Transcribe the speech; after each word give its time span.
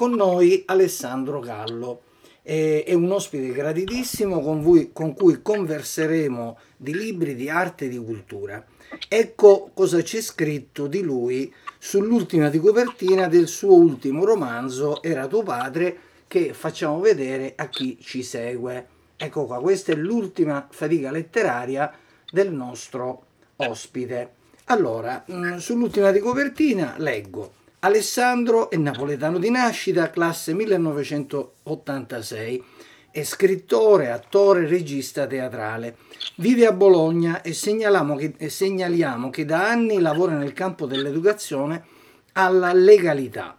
con 0.00 0.12
noi 0.12 0.62
Alessandro 0.64 1.40
Gallo. 1.40 2.04
È 2.40 2.94
un 2.94 3.10
ospite 3.10 3.52
graditissimo 3.52 4.40
con, 4.40 4.62
voi, 4.62 4.92
con 4.94 5.12
cui 5.12 5.42
converseremo 5.42 6.58
di 6.78 6.94
libri 6.94 7.34
di 7.34 7.50
arte 7.50 7.84
e 7.84 7.88
di 7.88 7.98
cultura. 7.98 8.64
Ecco 9.06 9.70
cosa 9.74 10.00
c'è 10.00 10.22
scritto 10.22 10.86
di 10.86 11.02
lui 11.02 11.52
sull'ultima 11.78 12.48
di 12.48 12.58
copertina 12.60 13.28
del 13.28 13.46
suo 13.46 13.74
ultimo 13.74 14.24
romanzo 14.24 15.02
Era 15.02 15.26
tuo 15.26 15.42
padre 15.42 15.98
che 16.26 16.54
facciamo 16.54 16.98
vedere 16.98 17.52
a 17.56 17.68
chi 17.68 17.98
ci 18.00 18.22
segue. 18.22 18.86
Ecco 19.18 19.44
qua, 19.44 19.60
questa 19.60 19.92
è 19.92 19.96
l'ultima 19.96 20.66
fatica 20.70 21.10
letteraria 21.10 21.94
del 22.30 22.50
nostro 22.50 23.24
ospite. 23.56 24.30
Allora, 24.64 25.26
mm, 25.30 25.56
sull'ultima 25.58 26.10
di 26.10 26.20
copertina 26.20 26.94
leggo 26.96 27.58
Alessandro 27.82 28.68
è 28.68 28.76
napoletano 28.76 29.38
di 29.38 29.48
nascita, 29.48 30.10
classe 30.10 30.52
1986. 30.52 32.62
È 33.10 33.22
scrittore, 33.22 34.10
attore, 34.10 34.66
regista 34.66 35.26
teatrale. 35.26 35.96
Vive 36.36 36.66
a 36.66 36.72
Bologna 36.72 37.40
e 37.40 37.52
che, 37.52 38.34
e 38.36 38.50
segnaliamo 38.50 39.30
che 39.30 39.46
da 39.46 39.70
anni 39.70 39.98
lavora 39.98 40.34
nel 40.34 40.52
campo 40.52 40.84
dell'educazione 40.84 41.84
alla 42.32 42.74
legalità. 42.74 43.58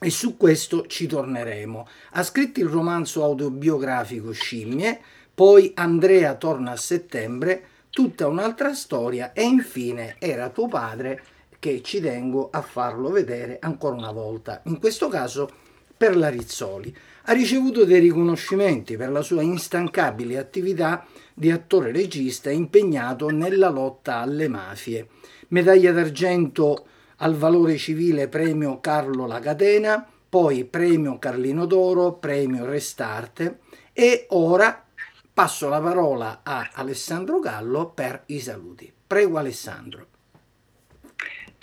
E 0.00 0.08
su 0.08 0.38
questo 0.38 0.86
ci 0.86 1.06
torneremo. 1.06 1.86
Ha 2.12 2.22
scritto 2.22 2.60
il 2.60 2.68
romanzo 2.68 3.22
autobiografico 3.22 4.32
Scimmie, 4.32 4.98
poi 5.34 5.72
Andrea 5.74 6.36
torna 6.36 6.70
a 6.70 6.76
settembre, 6.76 7.64
tutta 7.90 8.28
un'altra 8.28 8.72
storia 8.72 9.34
e 9.34 9.42
infine 9.42 10.16
era 10.18 10.48
tuo 10.48 10.68
padre 10.68 11.22
che 11.62 11.80
ci 11.80 12.00
tengo 12.00 12.48
a 12.50 12.60
farlo 12.60 13.08
vedere 13.08 13.58
ancora 13.60 13.94
una 13.94 14.10
volta, 14.10 14.62
in 14.64 14.80
questo 14.80 15.06
caso 15.06 15.48
per 15.96 16.16
la 16.16 16.28
Rizzoli. 16.28 16.92
Ha 17.26 17.32
ricevuto 17.32 17.84
dei 17.84 18.00
riconoscimenti 18.00 18.96
per 18.96 19.12
la 19.12 19.22
sua 19.22 19.42
instancabile 19.42 20.38
attività 20.38 21.06
di 21.32 21.52
attore 21.52 21.92
regista 21.92 22.50
impegnato 22.50 23.28
nella 23.28 23.68
lotta 23.68 24.16
alle 24.16 24.48
mafie. 24.48 25.06
Medaglia 25.50 25.92
d'argento 25.92 26.84
al 27.18 27.36
valore 27.36 27.76
civile 27.76 28.26
premio 28.26 28.80
Carlo 28.80 29.28
La 29.28 29.38
Catena, 29.38 30.04
poi 30.28 30.64
premio 30.64 31.20
Carlino 31.20 31.64
d'Oro, 31.64 32.14
premio 32.14 32.64
Restarte 32.64 33.60
e 33.92 34.26
ora 34.30 34.84
passo 35.32 35.68
la 35.68 35.80
parola 35.80 36.40
a 36.42 36.70
Alessandro 36.72 37.38
Gallo 37.38 37.90
per 37.90 38.24
i 38.26 38.40
saluti. 38.40 38.92
Prego 39.06 39.38
Alessandro. 39.38 40.11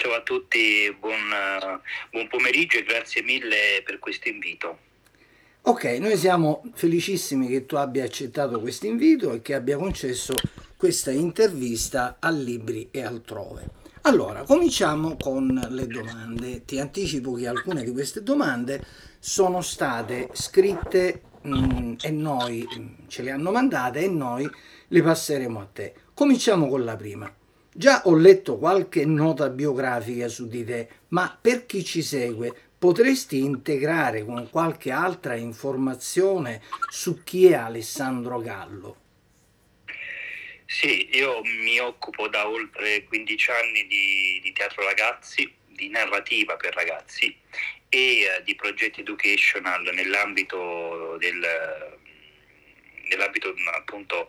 Ciao 0.02 0.14
a 0.14 0.22
tutti, 0.22 0.96
buon, 0.98 1.20
buon 2.10 2.30
pomeriggio 2.30 2.78
e 2.78 2.84
grazie 2.84 3.22
mille 3.22 3.82
per 3.84 4.00
questo 4.00 4.30
invito. 4.30 4.78
Ok, 5.64 5.84
noi 6.00 6.16
siamo 6.16 6.64
felicissimi 6.74 7.50
che 7.50 7.66
tu 7.66 7.76
abbia 7.76 8.06
accettato 8.06 8.62
questo 8.62 8.86
invito 8.86 9.34
e 9.34 9.42
che 9.42 9.56
abbia 9.56 9.76
concesso 9.76 10.34
questa 10.78 11.12
intervista 11.12 12.16
a 12.18 12.30
Libri 12.30 12.88
e 12.92 13.04
altrove. 13.04 13.68
Allora, 14.04 14.44
cominciamo 14.44 15.18
con 15.18 15.68
le 15.70 15.88
domande. 15.88 16.64
Ti 16.64 16.80
anticipo 16.80 17.34
che 17.34 17.48
alcune 17.50 17.84
di 17.84 17.92
queste 17.92 18.24
domande 18.24 18.82
sono 19.20 19.62
state 19.62 20.30
scritte 20.32 21.24
mh, 21.42 21.58
mm, 21.58 21.94
e 22.04 22.12
noi 22.12 22.66
mm, 22.66 22.88
ce 23.10 23.22
le 23.22 23.32
hanno 23.32 23.52
mandate 23.52 24.00
e 24.00 24.08
noi 24.08 24.50
le 24.88 25.02
passeremo 25.02 25.60
a 25.60 25.66
te. 25.66 25.94
Cominciamo 26.14 26.70
con 26.70 26.86
la 26.86 26.96
prima. 26.96 27.34
Già 27.80 28.02
ho 28.04 28.14
letto 28.14 28.58
qualche 28.58 29.06
nota 29.06 29.48
biografica 29.48 30.28
su 30.28 30.50
di 30.50 30.66
te, 30.66 30.90
ma 31.12 31.40
per 31.42 31.66
chi 31.66 31.86
ci 31.86 32.02
segue 32.02 32.54
potresti 32.78 33.40
integrare 33.40 34.26
con 34.26 34.50
qualche 34.50 34.92
altra 34.92 35.38
informazione 35.38 36.62
su 36.90 37.24
chi 37.24 37.48
è 37.48 37.54
Alessandro 37.54 38.42
Gallo? 38.42 38.98
Sì, 40.66 41.08
io 41.14 41.42
mi 41.42 41.80
occupo 41.80 42.28
da 42.28 42.50
oltre 42.50 43.06
15 43.06 43.52
anni 43.52 43.88
di, 43.88 44.42
di 44.44 44.52
teatro 44.52 44.84
ragazzi, 44.84 45.50
di 45.68 45.88
narrativa 45.88 46.58
per 46.58 46.74
ragazzi 46.74 47.34
e 47.88 48.24
eh, 48.24 48.44
di 48.44 48.56
progetti 48.56 49.00
educational 49.00 49.90
nell'ambito 49.94 51.16
del, 51.18 51.98
nell'ambito 53.08 53.54
appunto 53.74 54.28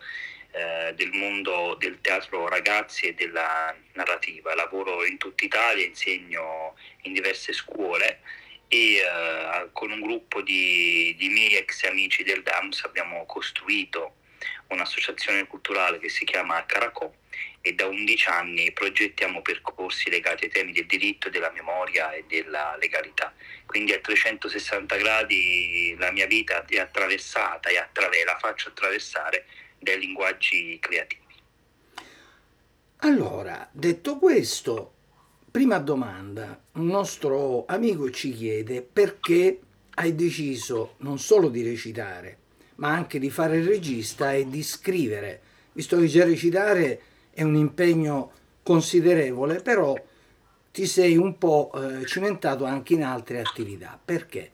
eh, 0.52 0.92
del 0.94 1.10
mondo 1.12 1.76
del 1.78 2.00
teatro 2.00 2.48
ragazzi 2.48 3.06
e 3.06 3.14
della 3.14 3.74
narrativa. 3.92 4.54
Lavoro 4.54 5.04
in 5.04 5.16
tutta 5.18 5.44
Italia, 5.44 5.84
insegno 5.84 6.74
in 7.02 7.12
diverse 7.12 7.52
scuole 7.52 8.20
e 8.68 8.96
eh, 8.96 9.68
con 9.72 9.90
un 9.90 10.00
gruppo 10.00 10.42
di, 10.42 11.14
di, 11.18 11.28
miei 11.28 11.56
ex 11.56 11.84
amici 11.84 12.22
del 12.22 12.42
DAMS 12.42 12.84
abbiamo 12.84 13.26
costruito 13.26 14.14
un'associazione 14.68 15.46
culturale 15.46 15.98
che 15.98 16.08
si 16.08 16.24
chiama 16.24 16.64
Caracò 16.66 17.12
e 17.60 17.74
da 17.74 17.86
11 17.86 18.28
anni 18.28 18.72
progettiamo 18.72 19.42
percorsi 19.42 20.08
legati 20.08 20.44
ai 20.44 20.50
temi 20.50 20.72
del 20.72 20.86
diritto, 20.86 21.28
della 21.28 21.50
memoria 21.50 22.12
e 22.12 22.24
della 22.26 22.76
legalità. 22.80 23.34
Quindi 23.66 23.92
a 23.92 23.98
360 23.98 24.96
gradi 24.96 25.94
la 25.98 26.10
mia 26.10 26.26
vita 26.26 26.64
è 26.64 26.78
attraversata 26.78 27.68
e 27.68 28.24
la 28.24 28.38
faccio 28.38 28.68
attraversare 28.68 29.46
dai 29.80 29.98
linguaggi 29.98 30.78
creativi. 30.80 31.18
Allora, 32.98 33.68
detto 33.72 34.18
questo, 34.18 34.92
prima 35.50 35.78
domanda, 35.78 36.62
un 36.72 36.86
nostro 36.86 37.64
amico 37.66 38.10
ci 38.10 38.32
chiede 38.32 38.82
perché 38.82 39.58
hai 39.94 40.14
deciso 40.14 40.94
non 40.98 41.18
solo 41.18 41.48
di 41.48 41.62
recitare, 41.62 42.38
ma 42.76 42.90
anche 42.90 43.18
di 43.18 43.30
fare 43.30 43.58
il 43.58 43.66
regista 43.66 44.32
e 44.34 44.48
di 44.48 44.62
scrivere, 44.62 45.40
visto 45.72 45.98
che 45.98 46.06
già 46.06 46.24
recitare 46.24 47.00
è 47.30 47.42
un 47.42 47.54
impegno 47.54 48.32
considerevole, 48.62 49.60
però 49.60 49.94
ti 50.70 50.86
sei 50.86 51.16
un 51.16 51.36
po' 51.38 51.72
eh, 51.74 52.06
cimentato 52.06 52.64
anche 52.64 52.94
in 52.94 53.02
altre 53.02 53.40
attività. 53.40 53.98
Perché? 54.02 54.52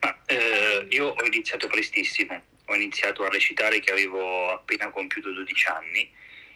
Ma, 0.00 0.18
eh, 0.26 0.86
io 0.88 1.08
ho 1.08 1.24
iniziato 1.24 1.66
prestissimo, 1.66 2.40
ho 2.70 2.74
iniziato 2.76 3.24
a 3.24 3.28
recitare 3.28 3.80
che 3.80 3.90
avevo 3.90 4.52
appena 4.52 4.90
compiuto 4.90 5.32
12 5.32 5.66
anni 5.66 6.08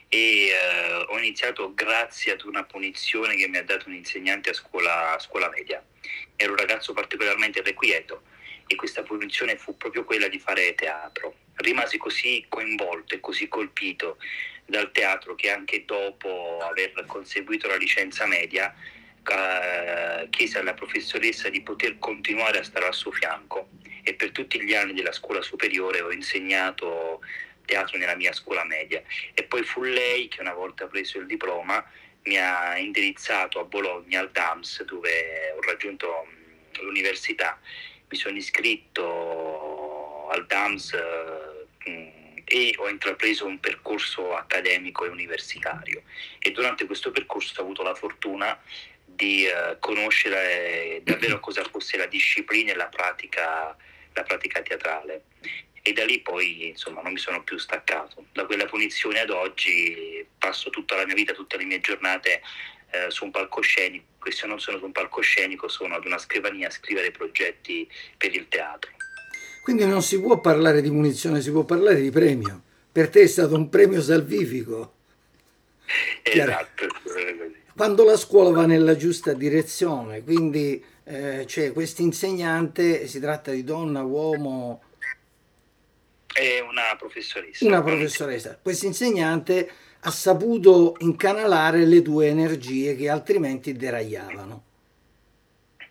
e 0.09 0.47
eh, 0.47 0.95
ho 1.09 1.19
iniziato 1.19 1.75
grazie 1.75 2.33
ad 2.33 2.43
una 2.43 2.63
punizione 2.63 3.35
che 3.35 3.49
mi 3.49 3.57
ha 3.57 3.65
dato 3.65 3.89
un 3.89 3.95
insegnante 3.95 4.51
a 4.51 4.53
scuola, 4.53 5.15
a 5.15 5.19
scuola 5.19 5.51
media. 5.51 5.85
Ero 6.37 6.53
un 6.53 6.59
ragazzo 6.59 6.93
particolarmente 6.93 7.59
irrequieto 7.59 8.23
e 8.69 8.77
questa 8.77 9.03
punizione 9.03 9.57
fu 9.57 9.77
proprio 9.77 10.05
quella 10.05 10.29
di 10.29 10.39
fare 10.39 10.77
teatro. 10.77 11.35
Rimasi 11.57 11.99
così 11.99 12.47
coinvolto 12.49 13.15
e 13.17 13.21
così 13.21 13.49
colpito 13.49 14.19
dal 14.67 14.93
teatro 14.93 15.35
che 15.35 15.51
anche 15.51 15.85
dopo 15.85 16.59
aver 16.63 16.93
conseguito 17.07 17.67
la 17.67 17.77
licenza 17.77 18.25
media 18.25 18.73
chiese 20.31 20.59
alla 20.59 20.75
professoressa 20.75 21.49
di 21.49 21.63
poter 21.63 21.99
continuare 21.99 22.59
a 22.59 22.65
stare 22.65 22.87
al 22.87 22.95
suo 22.95 23.11
fianco. 23.11 23.71
E 24.03 24.15
per 24.15 24.33
tutti 24.33 24.63
gli 24.63 24.75
anni 24.75 24.93
della 24.93 25.13
scuola 25.13 25.41
superiore 25.41 26.03
ho 26.03 26.13
insegnato 26.13 27.23
teatro 27.65 27.97
nella 27.99 28.17
mia 28.17 28.33
scuola 28.33 28.65
media. 28.65 29.03
E 29.33 29.45
poi 29.45 29.63
fu 29.63 29.83
lei 29.83 30.29
che 30.29 30.41
una 30.41 30.53
volta 30.53 30.87
preso 30.87 31.19
il 31.19 31.27
diploma 31.27 31.85
mi 32.25 32.39
ha 32.39 32.77
indirizzato 32.79 33.61
a 33.61 33.65
Bologna 33.65 34.21
al 34.21 34.31
DAMS 34.31 34.85
dove 34.85 35.53
ho 35.57 35.61
raggiunto 35.61 36.27
l'università, 36.81 37.59
mi 38.09 38.17
sono 38.17 38.37
iscritto 38.37 40.29
al 40.31 40.47
DAMS 40.47 40.97
e 42.47 42.75
ho 42.77 42.89
intrapreso 42.89 43.47
un 43.47 43.59
percorso 43.59 44.35
accademico 44.35 45.05
e 45.05 45.09
universitario. 45.09 46.03
E 46.39 46.51
durante 46.53 46.87
questo 46.87 47.11
percorso 47.11 47.61
ho 47.61 47.65
avuto 47.65 47.83
la 47.83 47.95
fortuna 47.95 48.59
di 49.05 49.47
uh, 49.47 49.79
conoscere 49.79 51.01
davvero 51.05 51.41
cosa 51.41 51.63
fosse 51.65 51.97
la 51.97 52.07
disciplina 52.07 52.73
e 52.73 52.77
la 52.77 52.89
pratica, 52.89 53.77
la 54.13 54.23
pratica 54.23 54.63
teatrale 54.63 55.25
e 55.87 55.93
da 55.93 56.07
lì 56.07 56.21
poi 56.21 56.69
insomma 56.69 57.03
non 57.03 57.13
mi 57.13 57.19
sono 57.19 57.45
più 57.45 57.59
staccato. 57.59 58.25
Da 58.33 58.47
quella 58.47 58.65
punizione 58.65 59.21
ad 59.21 59.29
oggi 59.29 60.27
passo 60.39 60.71
tutta 60.71 60.97
la 60.97 61.05
mia 61.05 61.15
vita, 61.15 61.35
tutte 61.35 61.59
le 61.59 61.65
mie 61.65 61.81
giornate 61.81 62.41
eh, 62.91 63.11
su 63.11 63.25
un 63.25 63.31
palcoscenico 63.31 64.27
e 64.27 64.33
se 64.33 64.47
non 64.47 64.59
sono 64.59 64.79
su 64.79 64.87
un 64.87 64.93
palcoscenico 64.93 65.69
sono 65.69 65.95
ad 65.97 66.07
una 66.07 66.17
scrivania 66.17 66.69
a 66.69 66.71
scrivere 66.71 67.11
progetti 67.11 67.87
per 68.17 68.35
il 68.35 68.49
teatro. 68.49 68.93
Quindi 69.63 69.85
non 69.85 70.01
si 70.01 70.19
può 70.19 70.41
parlare 70.41 70.81
di 70.81 70.89
munizione, 70.91 71.43
si 71.43 71.51
può 71.51 71.65
parlare 71.65 72.01
di 72.01 72.11
premio. 72.11 72.63
Per 72.91 73.11
te 73.11 73.21
è 73.21 73.27
stato 73.27 73.55
un 73.55 73.69
premio 73.69 74.01
salvifico. 74.01 74.95
Esatto. 76.23 76.87
Quando 77.77 78.05
la 78.05 78.17
scuola 78.17 78.51
va 78.51 78.67
nella 78.67 78.97
giusta 78.97 79.33
direzione, 79.33 80.23
quindi 80.23 80.83
eh, 81.05 81.45
cioè, 81.47 81.73
questo 81.73 82.03
insegnante, 82.03 83.09
si 83.09 83.19
tratta 83.19 83.51
di 83.51 83.65
donna, 83.65 84.03
uomo? 84.03 84.83
È 86.33 86.61
una 86.61 86.95
professoressa. 86.97 87.67
Una 87.67 87.83
professoressa. 87.83 88.59
Questo 88.63 88.87
insegnante 88.87 89.71
ha 90.01 90.11
saputo 90.11 90.95
incanalare 91.01 91.85
le 91.85 92.01
tue 92.01 92.29
energie 92.29 92.95
che 92.95 93.09
altrimenti 93.09 93.73
deragliavano. 93.73 94.65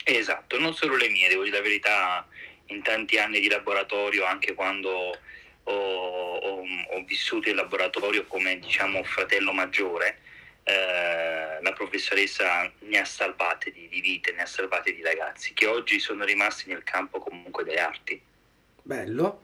Esatto, 0.06 0.58
non 0.60 0.74
solo 0.74 0.96
le 0.96 1.10
mie, 1.10 1.28
devo 1.28 1.44
dire 1.44 1.58
la 1.58 1.64
verità, 1.64 2.28
in 2.68 2.82
tanti 2.82 3.18
anni 3.18 3.40
di 3.40 3.50
laboratorio, 3.50 4.26
anche 4.26 4.54
quando 4.54 4.90
ho, 4.90 5.74
ho, 5.74 6.64
ho 6.92 7.04
vissuto 7.06 7.50
il 7.50 7.56
laboratorio 7.56 8.26
come 8.26 8.60
diciamo 8.60 9.04
fratello 9.04 9.52
maggiore, 9.52 10.20
eh, 10.64 11.62
la 11.62 11.74
professoressa 11.74 12.72
ne 12.80 12.98
ha 12.98 13.06
salvate 13.06 13.72
di, 13.72 13.88
di, 13.90 14.00
vite, 14.00 14.32
ne 14.32 14.44
ha 14.44 14.46
salvate 14.46 14.94
di 14.94 15.02
ragazzi 15.02 15.54
che 15.54 15.66
oggi 15.66 16.00
sono 16.00 16.24
rimasti 16.24 16.70
nel 16.70 16.84
campo 16.84 17.20
comunque 17.20 17.64
delle 17.64 17.80
arti. 17.80 18.22
Bello. 18.82 19.42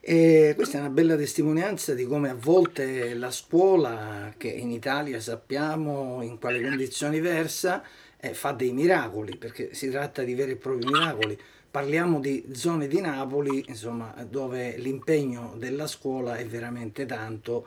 E 0.00 0.52
questa 0.54 0.76
è 0.76 0.80
una 0.80 0.90
bella 0.90 1.16
testimonianza 1.16 1.92
di 1.92 2.04
come 2.04 2.28
a 2.30 2.34
volte 2.34 3.14
la 3.14 3.32
scuola, 3.32 4.32
che 4.36 4.46
in 4.46 4.70
Italia 4.70 5.18
sappiamo 5.18 6.22
in 6.22 6.38
quale 6.38 6.62
condizioni 6.62 7.18
versa, 7.18 7.82
eh, 8.16 8.32
fa 8.32 8.52
dei 8.52 8.72
miracoli, 8.72 9.36
perché 9.36 9.74
si 9.74 9.90
tratta 9.90 10.22
di 10.22 10.34
veri 10.34 10.52
e 10.52 10.56
propri 10.56 10.86
miracoli. 10.86 11.36
Parliamo 11.68 12.20
di 12.20 12.46
zone 12.52 12.86
di 12.86 13.00
Napoli, 13.00 13.64
insomma, 13.66 14.14
dove 14.28 14.76
l'impegno 14.78 15.54
della 15.56 15.88
scuola 15.88 16.36
è 16.36 16.46
veramente 16.46 17.04
tanto 17.04 17.66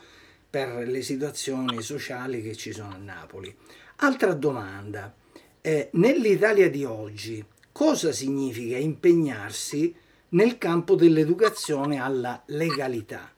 per 0.49 0.87
le 0.87 1.01
situazioni 1.01 1.81
sociali 1.81 2.41
che 2.41 2.55
ci 2.55 2.71
sono 2.71 2.93
a 2.93 2.97
Napoli. 2.97 3.55
Altra 3.97 4.33
domanda, 4.33 5.13
eh, 5.61 5.89
nell'Italia 5.93 6.69
di 6.69 6.83
oggi 6.83 7.45
cosa 7.71 8.11
significa 8.11 8.77
impegnarsi 8.77 9.95
nel 10.29 10.57
campo 10.57 10.95
dell'educazione 10.95 12.01
alla 12.01 12.41
legalità? 12.47 13.33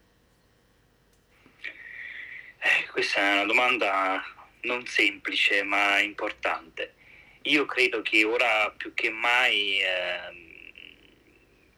Eh, 2.63 2.89
questa 2.91 3.19
è 3.19 3.33
una 3.33 3.45
domanda 3.45 4.23
non 4.61 4.85
semplice 4.85 5.63
ma 5.63 5.99
importante. 5.99 6.93
Io 7.43 7.65
credo 7.65 8.01
che 8.01 8.23
ora 8.23 8.71
più 8.77 8.93
che 8.93 9.09
mai 9.09 9.79
eh, 9.79 10.51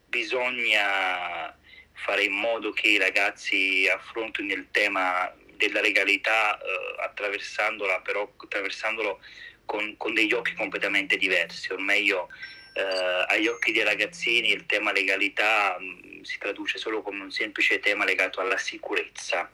bisogna 0.09 1.57
fare 2.03 2.23
in 2.23 2.33
modo 2.33 2.71
che 2.71 2.87
i 2.87 2.97
ragazzi 2.97 3.87
affrontino 3.87 4.53
il 4.53 4.67
tema 4.71 5.33
della 5.55 5.79
legalità 5.79 6.57
eh, 6.57 6.95
attraversandola 6.99 8.01
però 8.01 8.29
attraversandolo 8.35 9.21
con, 9.65 9.95
con, 9.95 10.13
degli 10.13 10.33
occhi 10.33 10.53
completamente 10.53 11.15
diversi, 11.15 11.71
o 11.71 11.77
meglio 11.77 12.27
eh, 12.73 13.25
agli 13.29 13.47
occhi 13.47 13.71
dei 13.71 13.83
ragazzini 13.83 14.51
il 14.51 14.65
tema 14.65 14.91
legalità 14.91 15.77
mh, 15.79 15.85
mm, 15.85 16.21
si 16.23 16.37
traduce 16.39 16.77
solo 16.77 17.01
come 17.01 17.23
un 17.23 17.31
semplice 17.31 17.79
tema 17.79 18.03
legato 18.03 18.41
alla 18.41 18.57
sicurezza, 18.57 19.49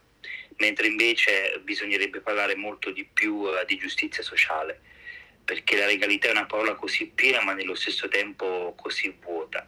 mentre 0.58 0.88
invece 0.88 1.62
bisognerebbe 1.62 2.20
parlare 2.20 2.56
molto 2.56 2.90
di 2.90 3.06
più 3.06 3.36
uh, 3.36 3.64
di 3.68 3.78
giustizia 3.78 4.24
sociale, 4.24 4.82
perché 5.46 5.78
la 5.78 5.86
legalità 5.86 6.30
è 6.30 6.32
una 6.32 6.48
parola 6.48 6.74
così 6.74 7.06
piena 7.06 7.44
ma 7.44 7.54
nello 7.54 7.76
stesso 7.76 8.08
tempo 8.08 8.74
così 8.76 9.16
vuota 9.22 9.68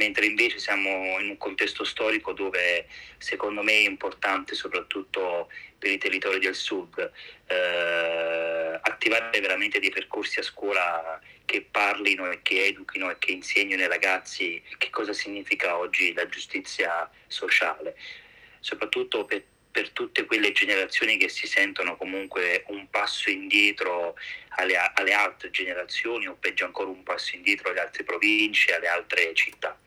mentre 0.00 0.24
invece 0.24 0.58
siamo 0.58 1.18
in 1.20 1.28
un 1.28 1.36
contesto 1.36 1.84
storico 1.84 2.32
dove 2.32 2.86
secondo 3.18 3.62
me 3.62 3.72
è 3.72 3.88
importante 3.88 4.54
soprattutto 4.54 5.50
per 5.78 5.90
i 5.90 5.98
territori 5.98 6.38
del 6.38 6.54
sud 6.54 7.12
eh, 7.46 8.78
attivare 8.80 9.38
veramente 9.40 9.78
dei 9.78 9.90
percorsi 9.90 10.38
a 10.38 10.42
scuola 10.42 11.20
che 11.44 11.66
parlino 11.70 12.30
e 12.30 12.40
che 12.40 12.64
educhino 12.66 13.10
e 13.10 13.18
che 13.18 13.32
insegnino 13.32 13.82
ai 13.82 13.88
ragazzi 13.88 14.62
che 14.78 14.88
cosa 14.88 15.12
significa 15.12 15.76
oggi 15.76 16.14
la 16.14 16.26
giustizia 16.28 17.10
sociale, 17.26 17.94
soprattutto 18.60 19.26
per 19.26 19.44
per 19.70 19.90
tutte 19.90 20.24
quelle 20.24 20.52
generazioni 20.52 21.16
che 21.16 21.28
si 21.28 21.46
sentono 21.46 21.96
comunque 21.96 22.64
un 22.68 22.88
passo 22.90 23.30
indietro 23.30 24.16
alle, 24.56 24.76
alle, 24.76 25.12
altre 25.12 25.50
generazioni 25.50 26.26
o 26.26 26.36
peggio 26.38 26.64
ancora 26.64 26.88
un 26.90 27.02
passo 27.02 27.36
indietro 27.36 27.70
alle 27.70 27.80
altre 27.80 28.02
province, 28.02 28.74
alle 28.74 28.88
altre 28.88 29.32
città. 29.34 29.78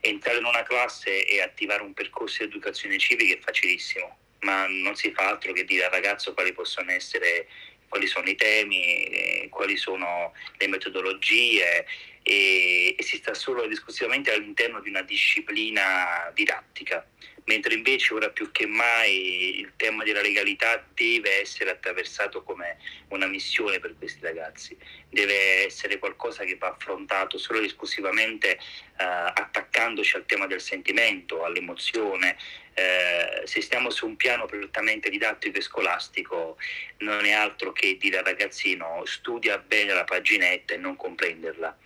Entrare 0.00 0.38
in 0.38 0.44
una 0.44 0.62
classe 0.62 1.26
e 1.26 1.42
attivare 1.42 1.82
un 1.82 1.92
percorso 1.92 2.44
di 2.44 2.50
educazione 2.50 2.98
civica 2.98 3.34
è 3.34 3.40
facilissimo, 3.40 4.18
ma 4.40 4.66
non 4.68 4.94
si 4.94 5.10
fa 5.12 5.28
altro 5.28 5.52
che 5.52 5.64
dire 5.64 5.86
al 5.86 5.90
ragazzo 5.90 6.32
quali 6.34 6.52
possono 6.52 6.92
essere, 6.92 7.48
quali 7.88 8.06
sono 8.06 8.28
i 8.28 8.36
temi, 8.36 9.04
eh, 9.04 9.48
quali 9.50 9.76
sono 9.76 10.32
le 10.56 10.68
metodologie 10.68 11.84
e, 12.22 12.94
e 12.96 13.02
si 13.02 13.16
sta 13.16 13.34
solo 13.34 13.64
ed 13.64 13.72
esclusivamente 13.72 14.32
all'interno 14.32 14.80
di 14.80 14.90
una 14.90 15.02
disciplina 15.02 16.30
didattica 16.32 17.04
mentre 17.48 17.74
invece 17.74 18.12
ora 18.12 18.28
più 18.28 18.52
che 18.52 18.66
mai 18.66 19.58
il 19.58 19.72
tema 19.76 20.04
della 20.04 20.20
legalità 20.20 20.86
deve 20.94 21.40
essere 21.40 21.70
attraversato 21.70 22.42
come 22.42 22.76
una 23.08 23.26
missione 23.26 23.80
per 23.80 23.94
questi 23.96 24.20
ragazzi, 24.20 24.76
deve 25.08 25.64
essere 25.64 25.98
qualcosa 25.98 26.44
che 26.44 26.56
va 26.56 26.68
affrontato 26.68 27.38
solo 27.38 27.58
ed 27.58 27.64
esclusivamente 27.64 28.52
eh, 28.52 28.58
attaccandoci 28.98 30.16
al 30.16 30.26
tema 30.26 30.46
del 30.46 30.60
sentimento, 30.60 31.44
all'emozione. 31.44 32.36
Eh, 32.74 33.42
se 33.44 33.62
stiamo 33.62 33.90
su 33.90 34.06
un 34.06 34.16
piano 34.16 34.44
prettamente 34.44 35.08
didattico 35.08 35.56
e 35.58 35.62
scolastico 35.62 36.58
non 36.98 37.24
è 37.24 37.32
altro 37.32 37.72
che 37.72 37.96
dire 37.96 38.18
al 38.18 38.24
ragazzino 38.24 39.02
studia 39.04 39.58
bene 39.58 39.94
la 39.94 40.04
paginetta 40.04 40.74
e 40.74 40.76
non 40.76 40.96
comprenderla. 40.96 41.76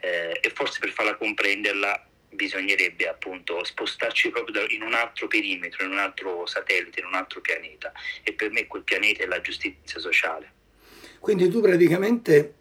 Eh, 0.00 0.38
e 0.40 0.50
forse 0.50 0.80
per 0.80 0.90
farla 0.90 1.14
comprenderla 1.14 2.08
bisognerebbe 2.34 3.08
appunto 3.08 3.64
spostarci 3.64 4.30
proprio 4.30 4.64
in 4.68 4.82
un 4.82 4.94
altro 4.94 5.26
perimetro, 5.26 5.84
in 5.84 5.92
un 5.92 5.98
altro 5.98 6.46
satellite, 6.46 7.00
in 7.00 7.06
un 7.06 7.14
altro 7.14 7.40
pianeta 7.40 7.92
e 8.22 8.32
per 8.32 8.50
me 8.50 8.66
quel 8.66 8.82
pianeta 8.82 9.22
è 9.22 9.26
la 9.26 9.40
giustizia 9.40 9.98
sociale. 9.98 10.52
Quindi 11.18 11.48
tu 11.48 11.60
praticamente 11.60 12.54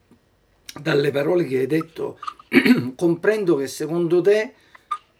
dalle 0.80 1.12
parole 1.12 1.46
che 1.46 1.60
hai 1.60 1.68
detto 1.68 2.20
comprendo 2.96 3.56
che 3.56 3.68
secondo 3.68 4.22
te 4.22 4.54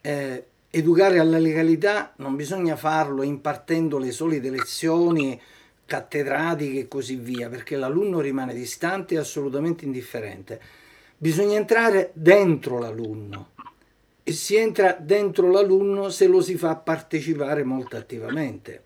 eh, 0.02 0.46
educare 0.70 1.20
alla 1.20 1.38
legalità 1.38 2.14
non 2.18 2.36
bisogna 2.36 2.76
farlo 2.76 3.22
impartendo 3.22 3.98
le 3.98 4.12
solite 4.12 4.50
lezioni 4.50 5.40
cattedratiche 5.86 6.80
e 6.80 6.88
così 6.88 7.16
via, 7.16 7.50
perché 7.50 7.76
l'alunno 7.76 8.20
rimane 8.20 8.54
distante 8.54 9.16
e 9.16 9.18
assolutamente 9.18 9.86
indifferente. 9.86 10.60
Bisogna 11.18 11.58
entrare 11.58 12.12
dentro 12.14 12.80
l'alunno 12.80 13.53
e 14.24 14.32
si 14.32 14.56
entra 14.56 14.96
dentro 15.00 15.52
l'alunno 15.52 16.10
se 16.10 16.28
lo 16.28 16.42
si 16.42 16.56
fa 16.56 16.76
partecipare 16.76 17.64
molto 17.64 17.98
attivamente. 17.98 18.84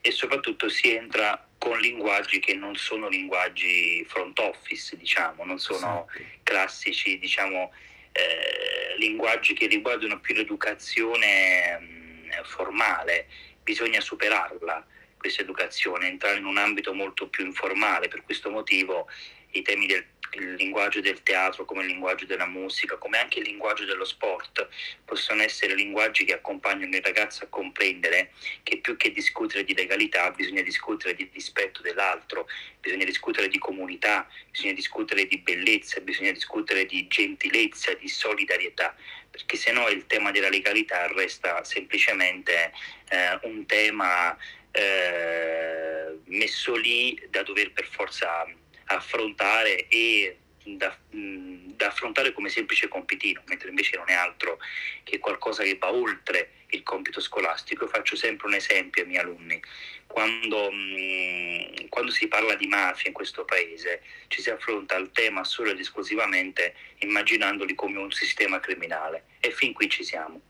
E 0.00 0.10
soprattutto 0.10 0.68
si 0.68 0.92
entra 0.94 1.46
con 1.58 1.78
linguaggi 1.78 2.40
che 2.40 2.54
non 2.54 2.74
sono 2.74 3.08
linguaggi 3.08 4.04
front 4.08 4.36
office, 4.40 4.96
diciamo, 4.96 5.44
non 5.44 5.60
sono 5.60 6.08
esatto. 6.08 6.40
classici, 6.42 7.20
diciamo, 7.20 7.72
eh, 8.10 8.98
linguaggi 8.98 9.54
che 9.54 9.68
riguardano 9.68 10.18
più 10.18 10.34
l'educazione 10.34 11.78
mh, 11.78 11.84
mm, 11.84 12.30
formale, 12.42 13.28
bisogna 13.62 14.00
superarla 14.00 14.84
questa 15.16 15.42
educazione, 15.42 16.08
entrare 16.08 16.38
in 16.38 16.46
un 16.46 16.58
ambito 16.58 16.92
molto 16.92 17.28
più 17.28 17.46
informale, 17.46 18.08
per 18.08 18.24
questo 18.24 18.50
motivo 18.50 19.08
i 19.52 19.62
temi 19.62 19.86
del 19.86 20.04
il 20.34 20.54
linguaggio 20.54 21.00
del 21.00 21.22
teatro, 21.22 21.64
come 21.64 21.82
il 21.82 21.88
linguaggio 21.88 22.26
della 22.26 22.46
musica, 22.46 22.96
come 22.96 23.18
anche 23.18 23.40
il 23.40 23.46
linguaggio 23.46 23.84
dello 23.84 24.04
sport, 24.04 24.68
possono 25.04 25.42
essere 25.42 25.74
linguaggi 25.74 26.24
che 26.24 26.34
accompagnano 26.34 26.96
il 26.96 27.02
ragazzo 27.02 27.44
a 27.44 27.48
comprendere 27.48 28.32
che 28.62 28.78
più 28.78 28.96
che 28.96 29.12
discutere 29.12 29.64
di 29.64 29.74
legalità 29.74 30.30
bisogna 30.30 30.62
discutere 30.62 31.14
di 31.14 31.28
rispetto 31.32 31.82
dell'altro, 31.82 32.48
bisogna 32.80 33.04
discutere 33.04 33.48
di 33.48 33.58
comunità, 33.58 34.26
bisogna 34.50 34.72
discutere 34.72 35.26
di 35.26 35.38
bellezza, 35.38 36.00
bisogna 36.00 36.32
discutere 36.32 36.86
di 36.86 37.06
gentilezza, 37.08 37.92
di 37.94 38.08
solidarietà, 38.08 38.94
perché 39.30 39.56
se 39.56 39.72
no 39.72 39.88
il 39.88 40.06
tema 40.06 40.30
della 40.30 40.48
legalità 40.48 41.06
resta 41.08 41.62
semplicemente 41.64 42.72
eh, 43.08 43.38
un 43.42 43.66
tema 43.66 44.36
eh, 44.70 46.18
messo 46.24 46.74
lì 46.74 47.20
da 47.28 47.42
dover 47.42 47.72
per 47.72 47.86
forza 47.86 48.46
affrontare 48.96 49.88
e 49.88 50.36
da, 50.64 50.96
da, 51.10 51.86
affrontare 51.86 52.32
come 52.32 52.48
semplice 52.48 52.88
compitino, 52.88 53.42
mentre 53.46 53.68
invece 53.68 53.96
non 53.96 54.08
è 54.08 54.14
altro 54.14 54.58
che 55.02 55.18
qualcosa 55.18 55.62
che 55.62 55.76
va 55.78 55.92
oltre 55.92 56.52
il 56.68 56.82
compito 56.82 57.20
scolastico. 57.20 57.84
Io 57.84 57.90
faccio 57.90 58.16
sempre 58.16 58.46
un 58.46 58.54
esempio 58.54 59.02
ai 59.02 59.08
miei 59.08 59.20
alunni. 59.20 59.60
Quando, 60.06 60.70
mh, 60.70 61.88
quando 61.88 62.10
si 62.10 62.28
parla 62.28 62.54
di 62.54 62.66
mafia 62.66 63.08
in 63.08 63.14
questo 63.14 63.44
paese 63.44 64.02
ci 64.28 64.40
si 64.40 64.50
affronta 64.50 64.96
il 64.96 65.10
tema 65.12 65.44
solo 65.44 65.70
ed 65.70 65.78
esclusivamente 65.78 66.74
immaginandoli 66.98 67.74
come 67.74 67.98
un 67.98 68.10
sistema 68.10 68.60
criminale 68.60 69.24
e 69.40 69.50
fin 69.50 69.72
qui 69.72 69.88
ci 69.88 70.04
siamo. 70.04 70.40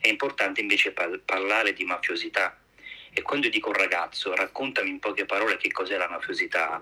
È 0.00 0.08
importante 0.08 0.60
invece 0.60 0.92
par- 0.92 1.20
parlare 1.24 1.72
di 1.72 1.84
mafiosità 1.84 2.61
e 3.12 3.22
quando 3.22 3.48
dico 3.48 3.68
un 3.68 3.74
ragazzo 3.74 4.34
raccontami 4.34 4.88
in 4.88 4.98
poche 4.98 5.26
parole 5.26 5.56
che 5.56 5.70
cos'è 5.70 5.96
la 5.96 6.08
mafiosità, 6.08 6.80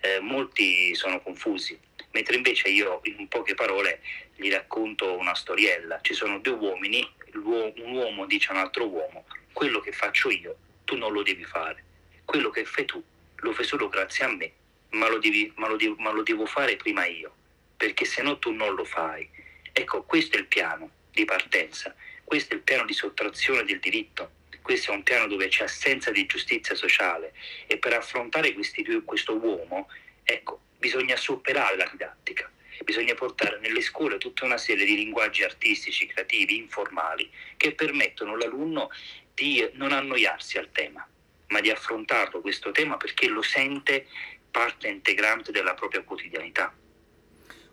eh, 0.00 0.20
molti 0.20 0.94
sono 0.94 1.20
confusi, 1.20 1.78
mentre 2.12 2.36
invece 2.36 2.68
io 2.68 3.00
in 3.04 3.28
poche 3.28 3.54
parole 3.54 4.00
gli 4.36 4.50
racconto 4.50 5.16
una 5.16 5.34
storiella. 5.34 6.00
Ci 6.02 6.14
sono 6.14 6.38
due 6.38 6.54
uomini, 6.54 7.08
un 7.34 7.92
uomo 7.94 8.26
dice 8.26 8.50
a 8.50 8.52
un 8.52 8.58
altro 8.58 8.86
uomo, 8.88 9.26
quello 9.52 9.80
che 9.80 9.92
faccio 9.92 10.30
io 10.30 10.56
tu 10.84 10.96
non 10.96 11.12
lo 11.12 11.22
devi 11.22 11.44
fare, 11.44 11.84
quello 12.24 12.50
che 12.50 12.64
fai 12.64 12.84
tu 12.84 13.02
lo 13.36 13.52
fai 13.52 13.64
solo 13.64 13.88
grazie 13.88 14.24
a 14.24 14.28
me, 14.28 14.52
ma 14.90 15.08
lo, 15.08 15.18
devi, 15.18 15.52
ma 15.56 15.68
lo, 15.68 15.76
devo, 15.76 15.94
ma 15.98 16.10
lo 16.10 16.22
devo 16.22 16.46
fare 16.46 16.76
prima 16.76 17.06
io. 17.06 17.34
perché 17.80 18.04
se 18.04 18.20
no 18.20 18.38
tu 18.38 18.52
non 18.52 18.74
lo 18.74 18.84
fai. 18.84 19.26
Ecco, 19.72 20.02
questo 20.02 20.36
è 20.36 20.40
il 20.40 20.46
piano 20.46 20.90
di 21.12 21.24
partenza, 21.24 21.94
questo 22.24 22.52
è 22.52 22.56
il 22.56 22.62
piano 22.62 22.84
di 22.84 22.92
sottrazione 22.92 23.64
del 23.64 23.80
diritto, 23.80 24.30
questo 24.62 24.92
è 24.92 24.94
un 24.94 25.02
piano 25.02 25.26
dove 25.26 25.48
c'è 25.48 25.64
assenza 25.64 26.10
di 26.10 26.26
giustizia 26.26 26.74
sociale 26.74 27.32
e 27.66 27.78
per 27.78 27.94
affrontare 27.94 28.52
due, 28.52 29.02
questo 29.04 29.36
uomo, 29.36 29.88
ecco, 30.22 30.60
bisogna 30.78 31.16
superare 31.16 31.76
la 31.76 31.88
didattica, 31.90 32.50
bisogna 32.84 33.14
portare 33.14 33.58
nelle 33.60 33.80
scuole 33.80 34.18
tutta 34.18 34.44
una 34.44 34.58
serie 34.58 34.84
di 34.84 34.96
linguaggi 34.96 35.42
artistici, 35.42 36.06
creativi, 36.06 36.56
informali, 36.56 37.30
che 37.56 37.72
permettono 37.72 38.34
all'alunno 38.34 38.90
di 39.34 39.68
non 39.74 39.92
annoiarsi 39.92 40.58
al 40.58 40.70
tema, 40.72 41.06
ma 41.48 41.60
di 41.60 41.70
affrontarlo 41.70 42.40
questo 42.40 42.70
tema 42.70 42.96
perché 42.96 43.28
lo 43.28 43.42
sente 43.42 44.06
parte 44.50 44.88
integrante 44.88 45.52
della 45.52 45.74
propria 45.74 46.02
quotidianità. 46.02 46.74